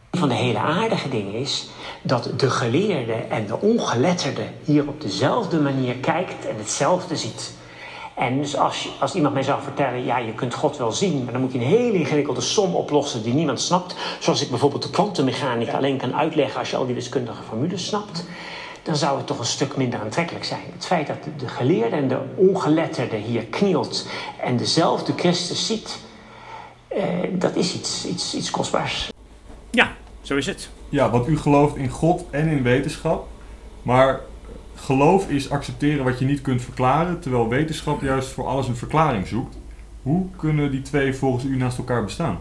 Een 0.09 0.19
van 0.19 0.29
de 0.29 0.35
hele 0.35 0.59
aardige 0.59 1.09
dingen 1.09 1.33
is 1.33 1.69
dat 2.01 2.33
de 2.37 2.49
geleerde 2.49 3.13
en 3.13 3.45
de 3.45 3.59
ongeletterde 3.59 4.43
hier 4.63 4.87
op 4.87 5.01
dezelfde 5.01 5.59
manier 5.59 5.95
kijkt 5.95 6.45
en 6.45 6.57
hetzelfde 6.57 7.15
ziet. 7.15 7.53
En 8.21 8.37
dus 8.37 8.57
als, 8.57 8.89
als 8.99 9.15
iemand 9.15 9.33
mij 9.33 9.43
zou 9.43 9.61
vertellen, 9.61 10.05
ja, 10.05 10.17
je 10.17 10.33
kunt 10.33 10.53
God 10.53 10.77
wel 10.77 10.91
zien, 10.91 11.23
maar 11.23 11.33
dan 11.33 11.41
moet 11.41 11.51
je 11.51 11.59
een 11.59 11.65
hele 11.65 11.97
ingewikkelde 11.97 12.41
som 12.41 12.75
oplossen 12.75 13.23
die 13.23 13.33
niemand 13.33 13.61
snapt. 13.61 13.95
Zoals 14.19 14.41
ik 14.41 14.49
bijvoorbeeld 14.49 14.83
de 14.83 14.89
kwantummechanica 14.89 15.77
alleen 15.77 15.97
kan 15.97 16.15
uitleggen 16.15 16.59
als 16.59 16.69
je 16.69 16.75
al 16.75 16.85
die 16.85 16.95
wiskundige 16.95 17.43
formules 17.43 17.85
snapt. 17.85 18.25
Dan 18.83 18.95
zou 18.95 19.17
het 19.17 19.27
toch 19.27 19.39
een 19.39 19.45
stuk 19.45 19.77
minder 19.77 19.99
aantrekkelijk 19.99 20.45
zijn. 20.45 20.61
Het 20.73 20.85
feit 20.85 21.07
dat 21.07 21.17
de 21.37 21.47
geleerde 21.47 21.95
en 21.95 22.07
de 22.07 22.19
ongeletterde 22.35 23.15
hier 23.15 23.43
knielt 23.43 24.07
en 24.41 24.57
dezelfde 24.57 25.13
Christus 25.15 25.65
ziet, 25.65 25.99
eh, 26.87 27.03
dat 27.31 27.55
is 27.55 27.75
iets, 27.75 28.05
iets, 28.07 28.35
iets 28.35 28.51
kostbaars. 28.51 29.11
Ja, 29.71 29.91
zo 30.21 30.35
is 30.35 30.45
het. 30.45 30.69
Ja, 30.89 31.09
want 31.09 31.27
u 31.27 31.37
gelooft 31.37 31.75
in 31.75 31.89
God 31.89 32.23
en 32.29 32.47
in 32.47 32.63
wetenschap. 32.63 33.27
Maar 33.81 34.21
geloof 34.81 35.29
is 35.29 35.49
accepteren 35.49 36.03
wat 36.03 36.19
je 36.19 36.25
niet 36.25 36.41
kunt 36.41 36.61
verklaren, 36.61 37.19
terwijl 37.19 37.49
wetenschap 37.49 38.01
juist 38.01 38.29
voor 38.29 38.47
alles 38.47 38.67
een 38.67 38.75
verklaring 38.75 39.27
zoekt. 39.27 39.57
Hoe 40.01 40.27
kunnen 40.35 40.71
die 40.71 40.81
twee 40.81 41.13
volgens 41.13 41.43
u 41.43 41.55
naast 41.55 41.77
elkaar 41.77 42.03
bestaan? 42.03 42.39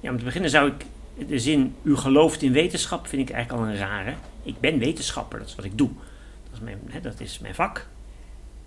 Ja, 0.00 0.10
om 0.10 0.18
te 0.18 0.24
beginnen 0.24 0.50
zou 0.50 0.68
ik 0.68 0.84
de 1.28 1.38
zin 1.38 1.74
u 1.82 1.96
gelooft 1.96 2.42
in 2.42 2.52
wetenschap 2.52 3.06
vind 3.06 3.28
ik 3.28 3.34
eigenlijk 3.34 3.64
al 3.64 3.70
een 3.70 3.78
rare. 3.78 4.14
Ik 4.42 4.60
ben 4.60 4.78
wetenschapper, 4.78 5.38
dat 5.38 5.48
is 5.48 5.54
wat 5.54 5.64
ik 5.64 5.78
doe. 5.78 5.90
Dat 6.44 6.52
is 6.52 6.60
mijn, 6.60 6.78
hè, 6.86 7.00
dat 7.00 7.20
is 7.20 7.38
mijn 7.38 7.54
vak. 7.54 7.86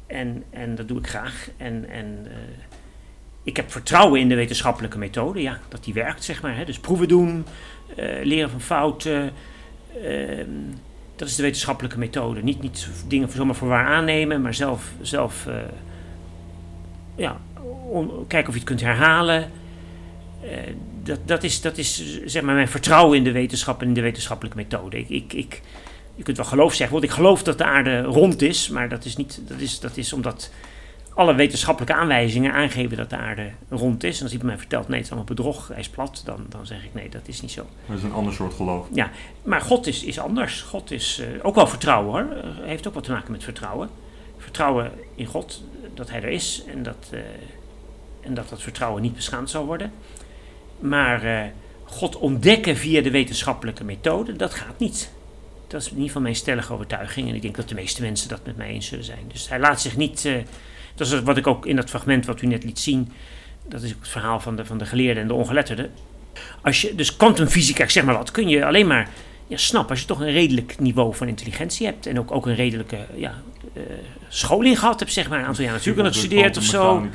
En, 0.08 0.44
en 0.50 0.76
dat 0.76 0.88
doe 0.88 0.98
ik 0.98 1.08
graag. 1.08 1.50
En, 1.58 1.90
en 1.90 2.18
uh, 2.26 2.32
ik 3.44 3.56
heb 3.56 3.72
vertrouwen 3.72 4.20
in 4.20 4.30
de 4.30 4.36
wetenschappelijke 4.36 4.98
methode, 4.98 5.42
ja, 5.42 5.60
dat 5.68 5.84
die 5.84 5.94
werkt, 5.94 6.24
zeg 6.24 6.42
maar. 6.42 6.58
Hè. 6.58 6.66
Dus 6.66 6.80
proeven 6.80 7.08
doen, 7.08 7.46
uh, 7.98 8.24
leren 8.24 8.50
van 8.50 8.62
fouten. 8.62 9.32
Uh, 10.04 10.46
dat 11.16 11.28
is 11.28 11.36
de 11.36 11.42
wetenschappelijke 11.42 12.00
methode. 12.00 12.44
Niet, 12.44 12.62
niet 12.62 12.88
dingen 13.08 13.30
zomaar 13.32 13.56
voor 13.56 13.68
waar 13.68 13.86
aannemen, 13.86 14.42
maar 14.42 14.54
zelf, 14.54 14.92
zelf 15.02 15.48
ja, 17.16 17.38
om, 17.90 18.28
kijken 18.28 18.48
of 18.48 18.54
je 18.54 18.60
het 18.60 18.70
kunt 18.70 18.82
herhalen. 18.82 19.52
dat, 21.04 21.20
dat, 21.26 21.44
is, 21.44 21.62
dat 21.62 21.78
is 21.78 22.22
zeg 22.26 22.42
maar 22.42 22.56
mijn 22.56 22.68
vertrouwen 22.68 23.18
in 23.18 23.24
de 23.24 23.32
wetenschap 23.32 23.82
en 23.82 23.88
in 23.88 23.94
de 23.94 24.02
wetenschappelijke 24.02 24.58
methode. 24.58 24.98
Ik, 24.98 25.10
ik, 25.10 25.34
ik, 25.34 25.62
je 26.16 26.24
kunt 26.24 26.38
wel 26.38 26.46
geloof 26.46 26.74
zeggen, 26.74 26.96
want 26.96 27.10
ik 27.10 27.16
geloof 27.16 27.44
dat 27.44 27.58
de 27.58 27.64
aarde 27.64 28.02
rond 28.02 28.42
is, 28.42 28.70
maar 28.70 28.90
dat 28.90 29.06
is, 29.06 29.16
niet, 29.16 29.42
dat 29.48 29.60
is, 29.60 29.80
dat 29.80 29.98
is 29.98 30.14
omdat 30.14 30.52
alle 31.14 31.36
wetenschappelijke 31.36 31.96
aanwijzingen 31.96 32.54
aangeven 32.54 32.98
dat 32.98 33.10
de 33.10 33.18
aarde 33.18 33.52
rond 33.70 34.04
is. 34.04 34.18
En 34.18 34.24
als 34.24 34.32
iemand 34.32 34.50
mij 34.50 34.60
vertelt, 34.60 34.88
nee, 34.88 34.98
het 34.98 35.06
is 35.06 35.12
allemaal 35.12 35.36
bedrog, 35.36 35.68
hij 35.68 35.80
is 35.80 35.90
plat, 35.90 36.22
dan, 36.26 36.46
dan 36.50 36.66
zeg 36.66 36.84
ik 36.84 36.94
nee, 36.94 37.10
dat 37.10 37.28
is 37.28 37.42
niet 37.42 37.52
zo. 37.52 37.66
Dat 37.88 37.98
is 37.98 38.04
een 38.04 38.14
ander 38.14 38.34
soort 38.34 38.54
geloof. 38.54 38.88
Ja, 38.94 39.12
maar 39.44 39.62
God 39.62 39.88
is, 39.88 40.04
is 40.04 40.20
anders. 40.20 40.62
God 40.62 40.92
is 40.92 41.20
uh, 41.20 41.46
ook 41.46 41.56
wel 41.56 41.68
vertrouwen 41.68 42.12
hoor. 42.12 42.38
Uh, 42.38 42.68
heeft 42.68 42.88
ook 42.88 42.94
wat 42.94 43.04
te 43.04 43.12
maken 43.12 43.32
met 43.32 43.44
vertrouwen. 43.44 43.90
Vertrouwen 44.38 44.92
in 45.16 45.26
God, 45.26 45.64
dat 45.94 46.10
hij 46.10 46.22
er 46.22 46.30
is 46.30 46.64
en 46.68 46.84
dat, 46.84 47.10
uh, 47.14 47.20
en 48.22 48.34
dat 48.34 48.50
dat 48.50 48.62
vertrouwen 48.62 49.02
niet 49.02 49.16
beschaamd 49.16 49.50
zal 49.50 49.66
worden. 49.66 49.92
Maar 50.80 51.52
God 51.84 52.18
ontdekken 52.18 52.78
via 52.78 53.02
de 53.02 53.12
wetenschappelijke 53.12 53.84
methode, 53.84 54.36
dat 54.36 54.54
gaat 54.54 54.80
niet. 54.80 55.12
Dat 55.68 55.82
is 55.82 55.88
in 55.88 55.94
ieder 55.94 56.08
geval 56.08 56.22
mijn 56.22 56.36
stellige 56.36 56.74
overtuiging. 56.74 57.30
En 57.30 57.36
ik 57.36 57.42
denk 57.42 57.56
dat 57.56 57.70
de 57.70 57.76
meeste 57.76 58.02
mensen 58.02 58.30
dat 58.30 58.46
met 58.46 58.58
mij 58.58 58.68
eens 58.68 58.88
zullen 58.88 59.06
zijn. 59.06 59.24
Dus 59.28 59.50
hij 59.50 59.60
laat 59.60 59.82
zich 59.82 59.98
niet 59.98 60.30
dat 60.96 61.08
is 61.08 61.22
wat 61.22 61.38
ik 61.38 61.48
ook 61.48 61.66
in 61.66 61.76
dat 61.76 61.90
fragment 61.90 62.26
wat 62.26 62.42
u 62.42 62.48
net 62.48 62.64
liet 62.64 62.80
zien. 62.80 63.12
Dat 63.68 63.82
is 63.82 63.94
ook 63.94 64.00
het 64.00 64.10
verhaal 64.10 64.40
van 64.40 64.56
de, 64.56 64.66
van 64.66 64.78
de 64.78 64.86
geleerde 64.86 65.20
en 65.20 65.28
de 65.28 65.34
ongeletterde. 65.34 65.90
Als 66.62 66.82
je 66.82 66.96
dus 66.96 67.16
kwantumfysica, 67.16 67.88
zeg 67.88 68.04
maar 68.04 68.16
wat, 68.16 68.32
kun 68.32 68.50
je 68.50 68.66
alleen 68.66 68.88
maar 68.88 69.10
ja, 69.52 69.58
snappen 69.58 69.90
als 69.90 70.00
je 70.00 70.06
toch 70.06 70.20
een 70.20 70.32
redelijk 70.32 70.80
niveau 70.80 71.16
van 71.16 71.28
intelligentie 71.28 71.86
hebt. 71.86 72.06
En 72.06 72.20
ook, 72.20 72.32
ook 72.32 72.46
een 72.46 72.56
redelijke 72.56 72.98
ja, 73.16 73.42
uh, 73.74 73.84
scholing 74.28 74.80
gehad 74.80 75.00
hebt, 75.00 75.14
zeg 75.14 75.30
maar. 75.30 75.40
Een 75.40 75.46
aantal 75.46 75.64
jaar 75.64 75.74
natuurlijk 75.74 76.08
gestudeerd 76.08 76.58
of 76.58 76.64
zo. 76.64 77.08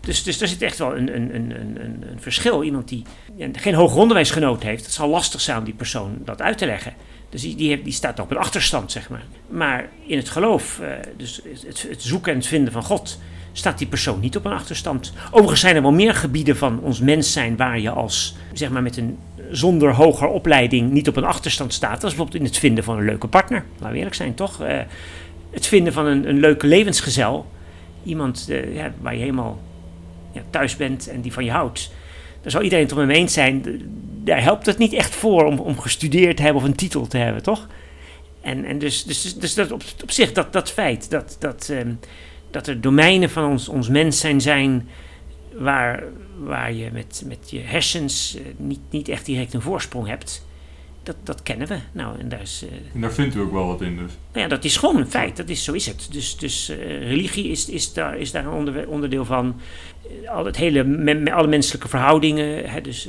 Dus, 0.00 0.22
dus 0.22 0.38
daar 0.38 0.48
zit 0.48 0.62
echt 0.62 0.78
wel 0.78 0.96
een, 0.96 1.14
een, 1.14 1.34
een, 1.34 1.50
een, 1.50 2.04
een 2.10 2.20
verschil. 2.20 2.62
Iemand 2.62 2.88
die 2.88 3.02
ja, 3.36 3.48
geen 3.52 3.74
hoger 3.74 3.98
onderwijs 3.98 4.30
genoten 4.30 4.68
heeft, 4.68 4.84
het 4.84 4.92
zal 4.92 5.08
lastig 5.08 5.40
zijn 5.40 5.58
om 5.58 5.64
die 5.64 5.74
persoon 5.74 6.18
dat 6.24 6.42
uit 6.42 6.58
te 6.58 6.66
leggen. 6.66 6.94
Dus 7.28 7.40
die, 7.40 7.56
die, 7.56 7.68
heeft, 7.68 7.84
die 7.84 7.92
staat 7.92 8.20
op 8.20 8.30
een 8.30 8.36
achterstand, 8.36 8.92
zeg 8.92 9.08
maar. 9.08 9.24
Maar 9.48 9.88
in 10.06 10.16
het 10.16 10.28
geloof, 10.28 10.78
uh, 10.82 10.88
dus 11.16 11.40
het, 11.66 11.86
het, 11.88 12.02
zoeken 12.02 12.32
en 12.32 12.38
het 12.38 12.46
vinden 12.46 12.72
van 12.72 12.82
God, 12.82 13.18
staat 13.52 13.78
die 13.78 13.86
persoon 13.86 14.20
niet 14.20 14.36
op 14.36 14.44
een 14.44 14.52
achterstand. 14.52 15.12
Overigens 15.30 15.60
zijn 15.60 15.76
er 15.76 15.82
wel 15.82 15.92
meer 15.92 16.14
gebieden 16.14 16.56
van 16.56 16.80
ons 16.80 17.00
mens 17.00 17.32
zijn 17.32 17.56
waar 17.56 17.80
je 17.80 17.90
als, 17.90 18.34
zeg 18.52 18.70
maar, 18.70 18.82
met 18.82 18.96
een 18.96 19.18
zonder 19.50 19.94
hoger 19.94 20.28
opleiding 20.28 20.90
niet 20.90 21.08
op 21.08 21.16
een 21.16 21.24
achterstand 21.24 21.72
staat. 21.72 22.00
Dat 22.00 22.10
is 22.10 22.16
bijvoorbeeld 22.16 22.40
in 22.40 22.44
het 22.44 22.58
vinden 22.58 22.84
van 22.84 22.98
een 22.98 23.04
leuke 23.04 23.28
partner. 23.28 23.64
Laten 23.72 23.90
we 23.90 23.96
eerlijk 23.96 24.14
zijn, 24.14 24.34
toch? 24.34 24.62
Uh, 24.62 24.78
het 25.50 25.66
vinden 25.66 25.92
van 25.92 26.06
een, 26.06 26.28
een 26.28 26.40
leuke 26.40 26.66
levensgezel. 26.66 27.46
Iemand 28.04 28.46
uh, 28.50 28.74
ja, 28.74 28.92
waar 29.00 29.14
je 29.14 29.20
helemaal 29.20 29.58
ja, 30.32 30.42
thuis 30.50 30.76
bent 30.76 31.08
en 31.08 31.20
die 31.20 31.32
van 31.32 31.44
je 31.44 31.50
houdt. 31.50 31.90
Daar 32.42 32.50
zal 32.50 32.62
iedereen 32.62 32.84
het 32.84 32.92
om 32.92 32.98
hem 32.98 33.10
eens 33.10 33.32
zijn 33.32 33.62
daar 34.28 34.42
helpt 34.42 34.66
het 34.66 34.78
niet 34.78 34.92
echt 34.92 35.14
voor 35.14 35.44
om, 35.44 35.58
om 35.58 35.78
gestudeerd 35.78 36.36
te 36.36 36.42
hebben 36.42 36.62
of 36.62 36.68
een 36.68 36.74
titel 36.74 37.06
te 37.06 37.16
hebben, 37.16 37.42
toch? 37.42 37.66
En, 38.40 38.64
en 38.64 38.78
dus, 38.78 39.04
dus, 39.04 39.34
dus 39.34 39.54
dat 39.54 39.72
op, 39.72 39.82
op 40.02 40.10
zich, 40.10 40.32
dat, 40.32 40.52
dat 40.52 40.70
feit 40.70 41.10
dat, 41.10 41.36
dat, 41.38 41.68
um, 41.70 41.98
dat 42.50 42.66
er 42.66 42.80
domeinen 42.80 43.30
van 43.30 43.50
ons, 43.50 43.68
ons 43.68 43.88
mens 43.88 44.20
zijn, 44.20 44.40
zijn 44.40 44.88
waar, 45.56 46.02
waar 46.38 46.72
je 46.72 46.90
met, 46.92 47.22
met 47.26 47.50
je 47.50 47.60
hersens 47.60 48.36
uh, 48.36 48.42
niet, 48.56 48.80
niet 48.90 49.08
echt 49.08 49.26
direct 49.26 49.54
een 49.54 49.60
voorsprong 49.60 50.06
hebt, 50.06 50.46
dat, 51.02 51.16
dat 51.22 51.42
kennen 51.42 51.68
we. 51.68 51.78
Nou, 51.92 52.18
en, 52.18 52.28
daar 52.28 52.40
is, 52.40 52.64
uh, 52.64 52.72
en 52.94 53.00
daar 53.00 53.12
vindt 53.12 53.34
u 53.34 53.40
ook 53.40 53.52
wel 53.52 53.66
wat 53.66 53.80
in 53.80 53.96
dus? 53.96 54.12
Nou 54.32 54.42
ja, 54.42 54.48
dat 54.48 54.64
is 54.64 54.76
gewoon 54.76 54.96
een 54.96 55.10
feit. 55.10 55.36
Dat 55.36 55.48
is, 55.48 55.64
zo 55.64 55.72
is 55.72 55.86
het. 55.86 56.08
Dus, 56.10 56.36
dus 56.36 56.70
uh, 56.70 56.76
religie 57.08 57.50
is, 57.50 57.68
is, 57.68 57.92
daar, 57.92 58.18
is 58.18 58.30
daar 58.30 58.44
een 58.44 58.52
onder, 58.52 58.88
onderdeel 58.88 59.24
van. 59.24 59.60
Al 60.26 60.44
het 60.44 60.56
hele, 60.56 60.84
me, 60.84 61.32
alle 61.32 61.48
menselijke 61.48 61.88
verhoudingen. 61.88 62.70
Hè, 62.70 62.80
dus 62.80 63.08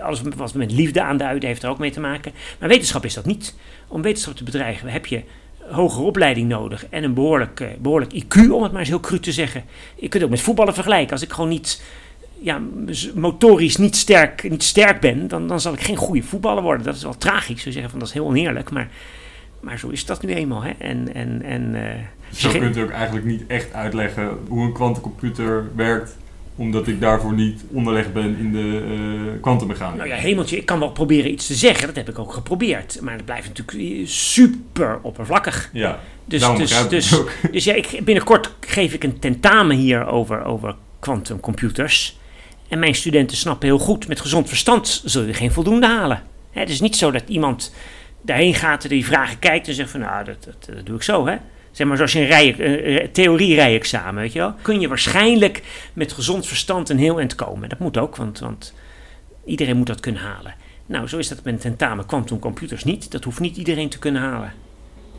alles 0.00 0.22
wat 0.36 0.54
met 0.54 0.72
liefde 0.72 1.02
aanduiden 1.02 1.48
heeft 1.48 1.62
er 1.62 1.68
ook 1.68 1.78
mee 1.78 1.90
te 1.90 2.00
maken. 2.00 2.32
Maar 2.58 2.68
wetenschap 2.68 3.04
is 3.04 3.14
dat 3.14 3.24
niet. 3.24 3.54
Om 3.88 4.02
wetenschap 4.02 4.36
te 4.36 4.44
bedrijven 4.44 4.88
heb 4.88 5.06
je 5.06 5.22
hogere 5.70 6.04
opleiding 6.04 6.48
nodig 6.48 6.86
en 6.88 7.04
een 7.04 7.14
behoorlijk, 7.14 7.60
uh, 7.60 7.68
behoorlijk 7.78 8.12
IQ, 8.12 8.50
om 8.50 8.62
het 8.62 8.70
maar 8.72 8.80
eens 8.80 8.88
heel 8.88 9.00
cru 9.00 9.20
te 9.20 9.32
zeggen. 9.32 9.64
Je 9.94 10.00
kunt 10.00 10.12
het 10.12 10.22
ook 10.22 10.30
met 10.30 10.40
voetballen 10.40 10.74
vergelijken. 10.74 11.12
Als 11.12 11.22
ik 11.22 11.32
gewoon 11.32 11.50
niet 11.50 11.82
ja, 12.40 12.60
motorisch 13.14 13.76
niet 13.76 13.96
sterk, 13.96 14.50
niet 14.50 14.62
sterk 14.62 15.00
ben, 15.00 15.28
dan, 15.28 15.48
dan 15.48 15.60
zal 15.60 15.72
ik 15.72 15.80
geen 15.80 15.96
goede 15.96 16.22
voetballer 16.22 16.62
worden. 16.62 16.86
Dat 16.86 16.94
is 16.94 17.02
wel 17.02 17.16
tragisch, 17.16 17.62
zou 17.62 17.72
zeggen 17.72 17.90
van 17.90 17.98
dat 17.98 18.08
is 18.08 18.14
heel 18.14 18.26
oneerlijk, 18.26 18.70
maar, 18.70 18.88
maar 19.60 19.78
zo 19.78 19.88
is 19.88 20.04
dat 20.04 20.22
nu 20.22 20.34
eenmaal. 20.34 20.62
Hè? 20.62 20.70
En, 20.78 21.14
en, 21.14 21.42
en, 21.42 21.74
uh, 21.74 21.82
zo 22.32 22.50
kunt 22.50 22.76
u 22.76 22.80
ook 22.80 22.90
eigenlijk 22.90 23.26
niet 23.26 23.46
echt 23.46 23.72
uitleggen 23.72 24.38
hoe 24.48 24.64
een 24.64 24.72
kwantumcomputer 24.72 25.70
werkt 25.76 26.16
omdat 26.56 26.86
ik 26.86 27.00
daarvoor 27.00 27.32
niet 27.32 27.64
onderlegd 27.72 28.12
ben 28.12 28.36
in 28.38 28.52
de 28.52 29.38
kwantummechanica. 29.40 30.04
Uh, 30.04 30.10
nou 30.10 30.20
ja, 30.20 30.28
hemeltje, 30.28 30.56
ik 30.56 30.66
kan 30.66 30.78
wel 30.78 30.90
proberen 30.90 31.30
iets 31.30 31.46
te 31.46 31.54
zeggen. 31.54 31.86
Dat 31.86 31.96
heb 31.96 32.08
ik 32.08 32.18
ook 32.18 32.32
geprobeerd. 32.32 32.98
Maar 33.00 33.14
het 33.14 33.24
blijft 33.24 33.48
natuurlijk 33.48 34.08
super 34.08 34.98
oppervlakkig. 35.02 35.70
Ja, 35.72 36.00
dus, 36.24 36.40
dus, 36.56 36.88
dus, 36.88 37.18
ook. 37.18 37.30
dus 37.52 37.64
ja, 37.64 37.74
ik, 37.74 38.00
binnenkort 38.04 38.50
geef 38.60 38.92
ik 38.92 39.04
een 39.04 39.18
tentamen 39.18 39.76
hier 39.76 40.06
over, 40.06 40.44
over 40.44 40.74
kwantumcomputers. 40.98 42.18
En 42.68 42.78
mijn 42.78 42.94
studenten 42.94 43.36
snappen 43.36 43.68
heel 43.68 43.78
goed, 43.78 44.08
met 44.08 44.20
gezond 44.20 44.48
verstand 44.48 45.02
zul 45.04 45.22
je 45.22 45.34
geen 45.34 45.52
voldoende 45.52 45.86
halen. 45.86 46.22
het 46.52 46.68
is 46.68 46.80
niet 46.80 46.96
zo 46.96 47.10
dat 47.10 47.22
iemand 47.26 47.74
daarheen 48.22 48.54
gaat 48.54 48.82
en 48.82 48.88
die 48.88 49.04
vragen 49.04 49.38
kijkt 49.38 49.68
en 49.68 49.74
zegt 49.74 49.90
van 49.90 50.00
nou, 50.00 50.24
dat, 50.24 50.44
dat, 50.44 50.74
dat 50.74 50.86
doe 50.86 50.96
ik 50.96 51.02
zo 51.02 51.26
hè. 51.26 51.36
Zeg 51.74 51.86
maar 51.86 51.96
zoals 51.96 52.12
je 52.12 52.20
een, 52.20 52.26
rij, 52.26 52.54
een 52.58 53.12
theorie-rijexamen, 53.12 54.22
weet 54.22 54.32
je 54.32 54.38
wel. 54.38 54.54
Kun 54.62 54.80
je 54.80 54.88
waarschijnlijk 54.88 55.62
met 55.92 56.12
gezond 56.12 56.46
verstand 56.46 56.88
een 56.88 56.98
heel 56.98 57.18
eind 57.18 57.34
komen. 57.34 57.68
Dat 57.68 57.78
moet 57.78 57.98
ook, 57.98 58.16
want, 58.16 58.38
want 58.38 58.74
iedereen 59.44 59.76
moet 59.76 59.86
dat 59.86 60.00
kunnen 60.00 60.22
halen. 60.22 60.54
Nou, 60.86 61.08
zo 61.08 61.18
is 61.18 61.28
dat 61.28 61.44
met 61.44 61.60
tentamen 61.60 62.06
kwantumcomputers 62.06 62.84
niet. 62.84 63.10
Dat 63.10 63.24
hoeft 63.24 63.40
niet 63.40 63.56
iedereen 63.56 63.88
te 63.88 63.98
kunnen 63.98 64.22
halen. 64.22 64.52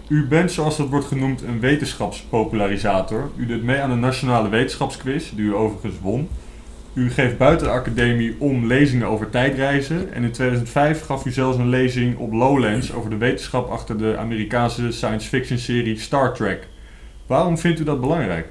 U 0.07 0.27
bent, 0.27 0.51
zoals 0.51 0.77
dat 0.77 0.89
wordt 0.89 1.05
genoemd, 1.05 1.41
een 1.41 1.59
wetenschapspopularisator. 1.59 3.31
U 3.35 3.45
doet 3.45 3.63
mee 3.63 3.79
aan 3.79 3.89
de 3.89 3.95
Nationale 3.95 4.49
Wetenschapsquiz, 4.49 5.31
die 5.31 5.45
u 5.45 5.55
overigens 5.55 5.95
won. 6.01 6.29
U 6.95 7.09
geeft 7.09 7.37
buiten 7.37 7.67
de 7.67 7.73
academie 7.73 8.35
om 8.37 8.67
lezingen 8.67 9.07
over 9.07 9.29
tijdreizen. 9.29 10.13
En 10.13 10.23
in 10.23 10.31
2005 10.31 11.01
gaf 11.01 11.25
u 11.25 11.31
zelfs 11.31 11.57
een 11.57 11.69
lezing 11.69 12.17
op 12.17 12.33
Lowlands 12.33 12.93
over 12.93 13.09
de 13.09 13.17
wetenschap 13.17 13.69
achter 13.69 13.97
de 13.97 14.17
Amerikaanse 14.17 14.91
science 14.91 15.27
fiction 15.27 15.57
serie 15.57 15.99
Star 15.99 16.33
Trek. 16.33 16.67
Waarom 17.25 17.57
vindt 17.57 17.79
u 17.79 17.83
dat 17.83 18.01
belangrijk? 18.01 18.47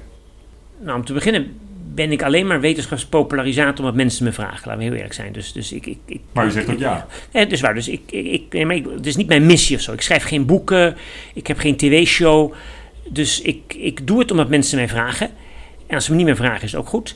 Nou, 0.79 0.97
om 0.97 1.05
te 1.05 1.13
beginnen 1.13 1.57
ben 1.93 2.11
ik 2.11 2.23
alleen 2.23 2.47
maar 2.47 2.59
wetenschapspopularisator 2.59 3.79
omdat 3.79 3.95
mensen 3.95 4.25
me 4.25 4.31
vragen. 4.31 4.61
Laten 4.67 4.77
we 4.77 4.83
heel 4.83 4.93
eerlijk 4.93 5.13
zijn. 5.13 5.33
Dus, 5.33 5.51
dus 5.51 5.71
ik, 5.71 5.85
ik, 5.85 5.97
ik, 6.05 6.21
maar 6.31 6.45
u 6.45 6.51
zegt 6.51 6.69
ook 6.69 6.79
ja. 6.79 7.07
Ja, 7.31 7.39
het 7.39 7.51
is 7.51 7.61
waar. 7.61 7.73
Dus 7.73 7.87
ik, 7.87 8.01
ik, 8.11 8.53
ik, 8.53 8.65
maar 8.65 8.75
ik, 8.75 8.85
het 8.95 9.05
is 9.05 9.15
niet 9.15 9.27
mijn 9.27 9.45
missie 9.45 9.75
of 9.75 9.81
zo. 9.81 9.93
Ik 9.93 10.01
schrijf 10.01 10.23
geen 10.23 10.45
boeken. 10.45 10.95
Ik 11.33 11.47
heb 11.47 11.57
geen 11.57 11.77
tv-show. 11.77 12.53
Dus 13.09 13.41
ik, 13.41 13.75
ik 13.77 14.07
doe 14.07 14.19
het 14.19 14.31
omdat 14.31 14.49
mensen 14.49 14.77
mij 14.77 14.87
vragen. 14.87 15.29
En 15.87 15.95
als 15.95 16.05
ze 16.05 16.11
me 16.11 16.17
niet 16.17 16.25
meer 16.25 16.35
vragen, 16.35 16.63
is 16.63 16.71
het 16.71 16.81
ook 16.81 16.87
goed. 16.87 17.15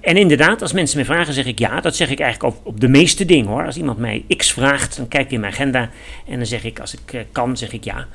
En 0.00 0.16
inderdaad, 0.16 0.62
als 0.62 0.72
mensen 0.72 0.98
me 0.98 1.04
vragen, 1.04 1.32
zeg 1.34 1.46
ik 1.46 1.58
ja. 1.58 1.80
Dat 1.80 1.96
zeg 1.96 2.10
ik 2.10 2.20
eigenlijk 2.20 2.56
op, 2.56 2.66
op 2.66 2.80
de 2.80 2.88
meeste 2.88 3.24
dingen 3.24 3.46
hoor. 3.46 3.66
Als 3.66 3.76
iemand 3.76 3.98
mij 3.98 4.24
X 4.36 4.52
vraagt, 4.52 4.96
dan 4.96 5.08
kijk 5.08 5.24
ik 5.24 5.30
in 5.30 5.40
mijn 5.40 5.52
agenda. 5.52 5.90
En 6.28 6.36
dan 6.36 6.46
zeg 6.46 6.64
ik, 6.64 6.80
als 6.80 6.94
ik 6.94 7.12
uh, 7.12 7.20
kan, 7.32 7.56
zeg 7.56 7.72
ik 7.72 7.84
ja. 7.84 8.06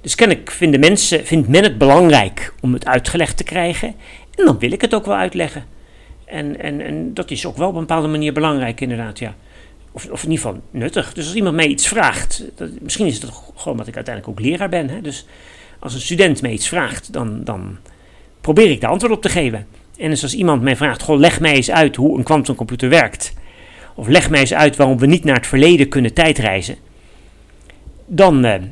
Dus 0.00 0.14
kennelijk 0.14 0.50
vinden 0.50 0.80
mensen, 0.80 1.26
vindt 1.26 1.48
men 1.48 1.62
het 1.62 1.78
belangrijk 1.78 2.54
om 2.60 2.72
het 2.72 2.86
uitgelegd 2.86 3.36
te 3.36 3.44
krijgen. 3.44 3.88
En 4.34 4.44
dan 4.44 4.58
wil 4.58 4.72
ik 4.72 4.80
het 4.80 4.94
ook 4.94 5.06
wel 5.06 5.16
uitleggen. 5.16 5.64
En, 6.24 6.60
en, 6.60 6.80
en 6.80 7.14
dat 7.14 7.30
is 7.30 7.46
ook 7.46 7.56
wel 7.56 7.68
op 7.68 7.74
een 7.74 7.80
bepaalde 7.80 8.08
manier 8.08 8.32
belangrijk, 8.32 8.80
inderdaad, 8.80 9.18
ja. 9.18 9.34
Of, 9.92 10.10
of 10.10 10.22
in 10.22 10.30
ieder 10.30 10.46
geval 10.46 10.62
nuttig. 10.70 11.12
Dus 11.12 11.26
als 11.26 11.34
iemand 11.34 11.56
mij 11.56 11.66
iets 11.66 11.88
vraagt, 11.88 12.44
dat, 12.56 12.70
misschien 12.80 13.06
is 13.06 13.22
het 13.22 13.30
gewoon 13.54 13.76
dat 13.76 13.86
ik 13.86 13.94
uiteindelijk 13.94 14.38
ook 14.38 14.46
leraar 14.46 14.68
ben. 14.68 14.88
Hè? 14.88 15.00
Dus 15.00 15.26
als 15.78 15.94
een 15.94 16.00
student 16.00 16.42
mij 16.42 16.50
iets 16.50 16.68
vraagt, 16.68 17.12
dan, 17.12 17.44
dan 17.44 17.78
probeer 18.40 18.70
ik 18.70 18.80
daar 18.80 18.90
antwoord 18.90 19.12
op 19.12 19.22
te 19.22 19.28
geven. 19.28 19.66
En 19.98 20.10
dus 20.10 20.22
als 20.22 20.34
iemand 20.34 20.62
mij 20.62 20.76
vraagt, 20.76 21.02
goh, 21.02 21.18
leg 21.18 21.40
mij 21.40 21.54
eens 21.54 21.70
uit 21.70 21.96
hoe 21.96 22.18
een 22.18 22.24
kwantumcomputer 22.24 22.88
werkt. 22.88 23.34
Of 23.94 24.08
leg 24.08 24.30
mij 24.30 24.40
eens 24.40 24.54
uit 24.54 24.76
waarom 24.76 24.98
we 24.98 25.06
niet 25.06 25.24
naar 25.24 25.36
het 25.36 25.46
verleden 25.46 25.88
kunnen 25.88 26.14
tijdreizen. 26.14 26.76
Dan 28.06 28.44
eh, 28.44 28.62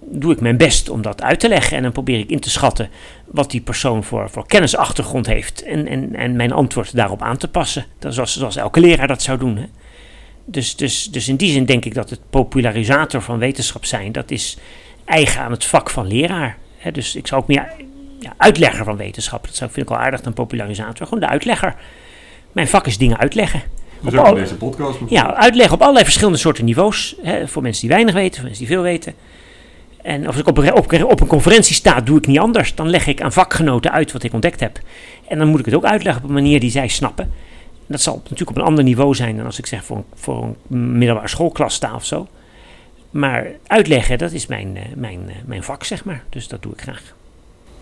doe 0.00 0.32
ik 0.32 0.40
mijn 0.40 0.56
best 0.56 0.88
om 0.88 1.02
dat 1.02 1.22
uit 1.22 1.40
te 1.40 1.48
leggen. 1.48 1.76
En 1.76 1.82
dan 1.82 1.92
probeer 1.92 2.18
ik 2.18 2.30
in 2.30 2.40
te 2.40 2.50
schatten 2.50 2.88
wat 3.24 3.50
die 3.50 3.60
persoon 3.60 4.04
voor, 4.04 4.30
voor 4.30 4.46
kennisachtergrond 4.46 5.26
heeft. 5.26 5.62
En, 5.62 5.88
en, 5.88 6.14
en 6.14 6.36
mijn 6.36 6.52
antwoord 6.52 6.96
daarop 6.96 7.22
aan 7.22 7.36
te 7.36 7.48
passen. 7.48 7.86
Dat 7.98 8.18
is 8.18 8.34
zoals, 8.36 8.56
elke 8.56 8.80
leraar 8.80 9.08
dat 9.08 9.22
zou 9.22 9.38
doen. 9.38 9.56
Hè. 9.56 9.66
Dus, 10.44 10.76
dus, 10.76 11.04
dus 11.04 11.28
in 11.28 11.36
die 11.36 11.52
zin 11.52 11.64
denk 11.64 11.84
ik 11.84 11.94
dat 11.94 12.10
het 12.10 12.20
popularisator 12.30 13.22
van 13.22 13.38
wetenschap 13.38 13.84
zijn, 13.84 14.12
dat 14.12 14.30
is 14.30 14.58
eigen 15.04 15.42
aan 15.42 15.50
het 15.50 15.64
vak 15.64 15.90
van 15.90 16.06
leraar. 16.06 16.56
Dus 16.92 17.16
ik 17.16 17.26
zou 17.26 17.42
ook 17.42 17.48
meer 17.48 17.72
ja, 18.24 18.34
uitlegger 18.36 18.84
van 18.84 18.96
wetenschap, 18.96 19.46
dat 19.46 19.56
vind 19.56 19.76
ik 19.76 19.88
wel 19.88 19.98
aardig 19.98 20.20
dan 20.20 20.32
popularisator, 20.32 21.06
gewoon 21.06 21.20
de 21.20 21.28
uitlegger. 21.28 21.74
Mijn 22.52 22.68
vak 22.68 22.86
is 22.86 22.98
dingen 22.98 23.18
uitleggen. 23.18 23.62
Dus 24.00 24.14
ook 24.14 24.26
in 24.26 24.34
deze 24.34 24.56
podcast 24.56 24.98
Ja, 25.08 25.34
uitleggen 25.34 25.74
op 25.74 25.80
allerlei 25.80 26.04
verschillende 26.04 26.38
soorten 26.38 26.64
niveaus. 26.64 27.16
Hè, 27.22 27.48
voor 27.48 27.62
mensen 27.62 27.80
die 27.80 27.90
weinig 27.90 28.14
weten, 28.14 28.34
voor 28.34 28.44
mensen 28.44 28.66
die 28.66 28.74
veel 28.74 28.82
weten. 28.82 29.14
En 30.02 30.26
als 30.26 30.36
ik 30.36 30.46
op, 30.46 30.58
op, 30.58 30.92
op 30.92 31.20
een 31.20 31.26
conferentie 31.26 31.74
sta, 31.74 32.00
doe 32.00 32.18
ik 32.18 32.26
niet 32.26 32.38
anders. 32.38 32.74
Dan 32.74 32.88
leg 32.88 33.06
ik 33.06 33.22
aan 33.22 33.32
vakgenoten 33.32 33.92
uit 33.92 34.12
wat 34.12 34.22
ik 34.22 34.32
ontdekt 34.32 34.60
heb. 34.60 34.78
En 35.28 35.38
dan 35.38 35.48
moet 35.48 35.58
ik 35.58 35.64
het 35.64 35.74
ook 35.74 35.84
uitleggen 35.84 36.22
op 36.22 36.28
een 36.28 36.34
manier 36.34 36.60
die 36.60 36.70
zij 36.70 36.88
snappen. 36.88 37.32
Dat 37.86 38.00
zal 38.00 38.14
natuurlijk 38.14 38.50
op 38.50 38.56
een 38.56 38.62
ander 38.62 38.84
niveau 38.84 39.14
zijn 39.14 39.36
dan 39.36 39.46
als 39.46 39.58
ik 39.58 39.66
zeg 39.66 39.84
voor 39.84 39.96
een, 39.96 40.04
voor 40.14 40.54
een 40.70 40.98
middelbare 40.98 41.28
schoolklas 41.28 41.74
sta 41.74 41.94
of 41.94 42.04
zo. 42.04 42.28
Maar 43.10 43.46
uitleggen, 43.66 44.18
dat 44.18 44.32
is 44.32 44.46
mijn, 44.46 44.76
eh, 44.76 44.82
mijn, 44.96 45.28
eh, 45.28 45.34
mijn 45.46 45.62
vak, 45.62 45.84
zeg 45.84 46.04
maar. 46.04 46.24
Dus 46.28 46.48
dat 46.48 46.62
doe 46.62 46.72
ik 46.72 46.80
graag. 46.80 47.14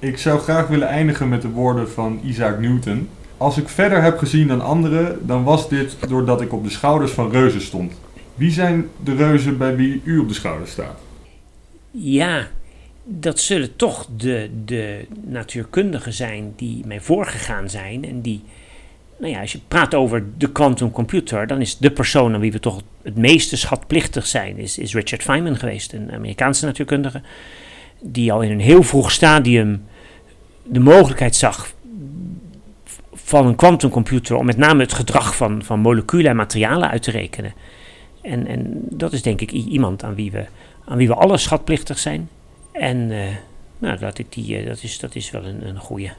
Ik 0.03 0.19
zou 0.19 0.41
graag 0.41 0.67
willen 0.69 0.89
eindigen 0.89 1.29
met 1.29 1.43
de 1.43 1.49
woorden 1.49 1.91
van 1.91 2.21
Isaac 2.25 2.61
Newton. 2.61 3.09
Als 3.37 3.59
ik 3.59 3.69
verder 3.69 4.03
heb 4.03 4.19
gezien 4.19 4.49
dan 4.49 4.61
anderen, 4.61 5.27
dan 5.27 5.45
was 5.45 5.69
dit 5.69 5.97
doordat 6.09 6.41
ik 6.41 6.53
op 6.53 6.65
de 6.65 6.71
schouders 6.71 7.13
van 7.13 7.31
reuzen 7.31 7.61
stond. 7.61 7.93
Wie 8.35 8.51
zijn 8.51 8.89
de 9.05 9.15
reuzen 9.15 9.59
bij 9.59 9.77
wie 9.77 10.01
u 10.05 10.19
op 10.19 10.29
de 10.29 10.35
schouders 10.35 10.71
staat? 10.71 10.99
Ja, 11.91 12.49
dat 13.05 13.39
zullen 13.39 13.77
toch 13.77 14.07
de, 14.17 14.51
de 14.65 15.07
natuurkundigen 15.25 16.13
zijn 16.13 16.53
die 16.57 16.87
mij 16.87 17.01
voorgegaan 17.01 17.71
zijn 17.71 18.05
en 18.05 18.21
die 18.21 18.43
nou 19.19 19.33
ja, 19.33 19.41
als 19.41 19.53
je 19.53 19.61
praat 19.69 19.95
over 19.95 20.25
de 20.39 20.53
quantum 20.53 20.91
computer, 20.91 21.47
dan 21.47 21.61
is 21.61 21.79
de 21.79 21.91
persoon 21.91 22.35
aan 22.35 22.41
wie 22.41 22.53
we 22.53 22.61
toch 22.61 22.81
het 23.03 23.17
meeste 23.17 23.57
schatplichtig 23.57 24.27
zijn, 24.27 24.59
is, 24.59 24.79
is 24.79 24.95
Richard 24.95 25.23
Feynman 25.23 25.57
geweest, 25.57 25.93
een 25.93 26.13
Amerikaanse 26.13 26.65
natuurkundige, 26.67 27.23
die 28.01 28.33
al 28.33 28.43
in 28.43 28.51
een 28.51 28.61
heel 28.61 28.83
vroeg 28.83 29.11
stadium 29.11 29.83
de 30.63 30.81
mogelijkheid 30.81 31.37
zag 31.37 31.73
van 33.15 33.47
een 33.47 33.57
quantumcomputer 33.57 34.37
om 34.37 34.47
met 34.47 34.57
name 34.57 34.83
het 34.83 34.93
gedrag 34.93 35.37
van, 35.37 35.63
van 35.63 35.81
moleculen 35.81 36.31
en 36.31 36.37
materialen 36.37 36.91
uit 36.91 37.03
te 37.03 37.11
rekenen. 37.11 37.53
En, 38.21 38.47
en 38.47 38.83
dat 38.91 39.13
is 39.13 39.23
denk 39.23 39.41
ik 39.41 39.51
iemand 39.51 40.05
aan 40.05 40.15
wie 40.15 40.31
we, 40.31 40.45
aan 40.85 40.97
wie 40.97 41.09
we 41.09 41.15
alle 41.15 41.37
schatplichtig 41.37 41.99
zijn. 41.99 42.29
En 42.73 43.11
uh, 43.11 43.25
nou, 43.79 43.99
dat, 43.99 44.19
ik 44.19 44.33
die, 44.33 44.61
uh, 44.61 44.67
dat, 44.67 44.83
is, 44.83 44.99
dat 44.99 45.15
is 45.15 45.31
wel 45.31 45.45
een, 45.45 45.67
een 45.67 45.79
goede. 45.79 46.13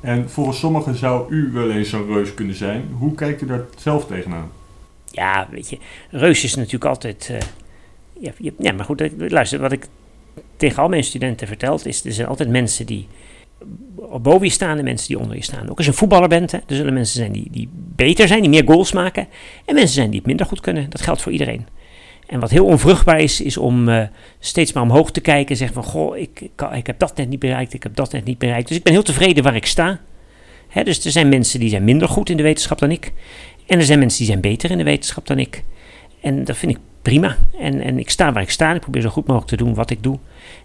En 0.00 0.30
volgens 0.30 0.58
sommigen 0.58 0.96
zou 0.96 1.32
u 1.32 1.50
wel 1.52 1.70
eens 1.70 1.88
zo'n 1.88 2.06
reus 2.06 2.34
kunnen 2.34 2.54
zijn. 2.54 2.88
Hoe 2.98 3.14
kijkt 3.14 3.42
u 3.42 3.46
daar 3.46 3.64
zelf 3.78 4.06
tegenaan? 4.06 4.50
Ja, 5.10 5.48
weet 5.50 5.70
je, 5.70 5.78
reus 6.10 6.44
is 6.44 6.54
natuurlijk 6.54 6.84
altijd... 6.84 7.28
Uh, 7.30 7.38
ja, 8.12 8.32
ja, 8.58 8.72
maar 8.72 8.84
goed, 8.84 9.10
luister, 9.18 9.58
wat 9.58 9.72
ik 9.72 9.86
tegen 10.56 10.82
al 10.82 10.88
mijn 10.88 11.04
studenten 11.04 11.46
vertel, 11.46 11.80
is 11.84 12.04
er 12.04 12.12
zijn 12.12 12.28
altijd 12.28 12.48
mensen 12.48 12.86
die 12.86 13.08
boven 14.22 14.46
je 14.46 14.52
staan 14.52 14.78
en 14.78 14.84
mensen 14.84 15.08
die 15.08 15.18
onder 15.18 15.36
je 15.36 15.42
staan. 15.42 15.70
Ook 15.70 15.76
als 15.76 15.86
je 15.86 15.92
een 15.92 15.98
voetballer 15.98 16.28
bent, 16.28 16.50
hè, 16.50 16.58
er 16.58 16.76
zullen 16.76 16.94
mensen 16.94 17.16
zijn 17.16 17.32
die, 17.32 17.48
die 17.50 17.68
beter 17.72 18.28
zijn, 18.28 18.40
die 18.40 18.50
meer 18.50 18.64
goals 18.66 18.92
maken. 18.92 19.28
En 19.64 19.74
mensen 19.74 19.94
zijn 19.94 20.10
die 20.10 20.18
het 20.18 20.26
minder 20.26 20.46
goed 20.46 20.60
kunnen. 20.60 20.90
Dat 20.90 21.00
geldt 21.00 21.22
voor 21.22 21.32
iedereen. 21.32 21.66
En 22.26 22.40
wat 22.40 22.50
heel 22.50 22.64
onvruchtbaar 22.64 23.20
is, 23.20 23.40
is 23.40 23.56
om 23.56 23.88
uh, 23.88 24.02
steeds 24.38 24.72
maar 24.72 24.82
omhoog 24.82 25.10
te 25.10 25.20
kijken 25.20 25.50
en 25.50 25.56
zeggen 25.56 25.82
van, 25.82 25.92
goh, 25.92 26.16
ik, 26.16 26.40
ik, 26.40 26.68
ik, 26.74 26.86
heb 26.86 26.98
dat 26.98 27.16
net 27.16 27.28
niet 27.28 27.38
bereikt, 27.38 27.74
ik 27.74 27.82
heb 27.82 27.96
dat 27.96 28.12
net 28.12 28.24
niet 28.24 28.38
bereikt. 28.38 28.68
Dus 28.68 28.76
ik 28.76 28.82
ben 28.82 28.92
heel 28.92 29.02
tevreden 29.02 29.42
waar 29.42 29.56
ik 29.56 29.66
sta. 29.66 30.00
Hè, 30.68 30.82
dus 30.82 31.04
er 31.04 31.10
zijn 31.10 31.28
mensen 31.28 31.60
die 31.60 31.68
zijn 31.68 31.84
minder 31.84 32.08
goed 32.08 32.30
in 32.30 32.36
de 32.36 32.42
wetenschap 32.42 32.78
dan 32.78 32.90
ik. 32.90 33.12
En 33.66 33.78
er 33.78 33.84
zijn 33.84 33.98
mensen 33.98 34.18
die 34.18 34.26
zijn 34.26 34.40
beter 34.40 34.70
in 34.70 34.78
de 34.78 34.84
wetenschap 34.84 35.26
dan 35.26 35.38
ik. 35.38 35.64
En 36.20 36.44
dat 36.44 36.56
vind 36.56 36.72
ik 36.72 36.78
prima. 37.02 37.36
En, 37.58 37.80
en 37.80 37.98
ik 37.98 38.10
sta 38.10 38.32
waar 38.32 38.42
ik 38.42 38.50
sta. 38.50 38.74
Ik 38.74 38.80
probeer 38.80 39.02
zo 39.02 39.08
goed 39.08 39.26
mogelijk 39.26 39.50
te 39.50 39.56
doen 39.56 39.74
wat 39.74 39.90
ik 39.90 40.02
doe. 40.02 40.18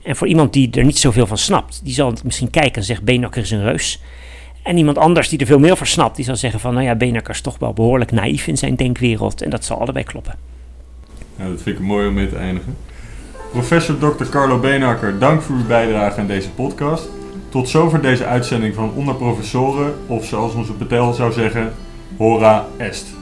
En 0.03 0.15
voor 0.15 0.27
iemand 0.27 0.53
die 0.53 0.71
er 0.71 0.83
niet 0.83 0.97
zoveel 0.97 1.27
van 1.27 1.37
snapt, 1.37 1.79
die 1.83 1.93
zal 1.93 2.13
misschien 2.23 2.49
kijken 2.49 2.75
en 2.75 2.83
zeggen, 2.83 3.05
Beenakker 3.05 3.41
is 3.41 3.51
een 3.51 3.63
reus. 3.63 4.01
En 4.63 4.77
iemand 4.77 4.97
anders 4.97 5.29
die 5.29 5.39
er 5.39 5.45
veel 5.45 5.59
meer 5.59 5.77
van 5.77 5.87
snapt, 5.87 6.15
die 6.15 6.25
zal 6.25 6.35
zeggen 6.35 6.59
van, 6.59 6.73
nou 6.73 6.85
ja, 6.85 6.95
Beenakker 6.95 7.33
is 7.33 7.41
toch 7.41 7.57
wel 7.59 7.73
behoorlijk 7.73 8.11
naïef 8.11 8.47
in 8.47 8.57
zijn 8.57 8.75
denkwereld. 8.75 9.41
En 9.41 9.49
dat 9.49 9.65
zal 9.65 9.79
allebei 9.79 10.05
kloppen. 10.05 10.35
Nou, 11.35 11.51
dat 11.51 11.61
vind 11.61 11.77
ik 11.77 11.83
mooi 11.83 12.07
om 12.07 12.13
mee 12.13 12.29
te 12.29 12.35
eindigen. 12.35 12.75
Professor 13.51 13.97
Dr. 13.97 14.25
Carlo 14.29 14.59
Beenakker, 14.59 15.19
dank 15.19 15.41
voor 15.41 15.55
uw 15.55 15.65
bijdrage 15.67 16.19
aan 16.19 16.27
deze 16.27 16.49
podcast. 16.49 17.09
Tot 17.49 17.69
zover 17.69 18.01
deze 18.01 18.25
uitzending 18.25 18.75
van 18.75 18.91
Onder 18.95 19.15
Professoren, 19.15 19.93
of 20.07 20.25
zoals 20.25 20.53
onze 20.53 20.73
Patel 20.73 21.13
zou 21.13 21.31
zeggen, 21.31 21.73
hora 22.17 22.65
est. 22.77 23.16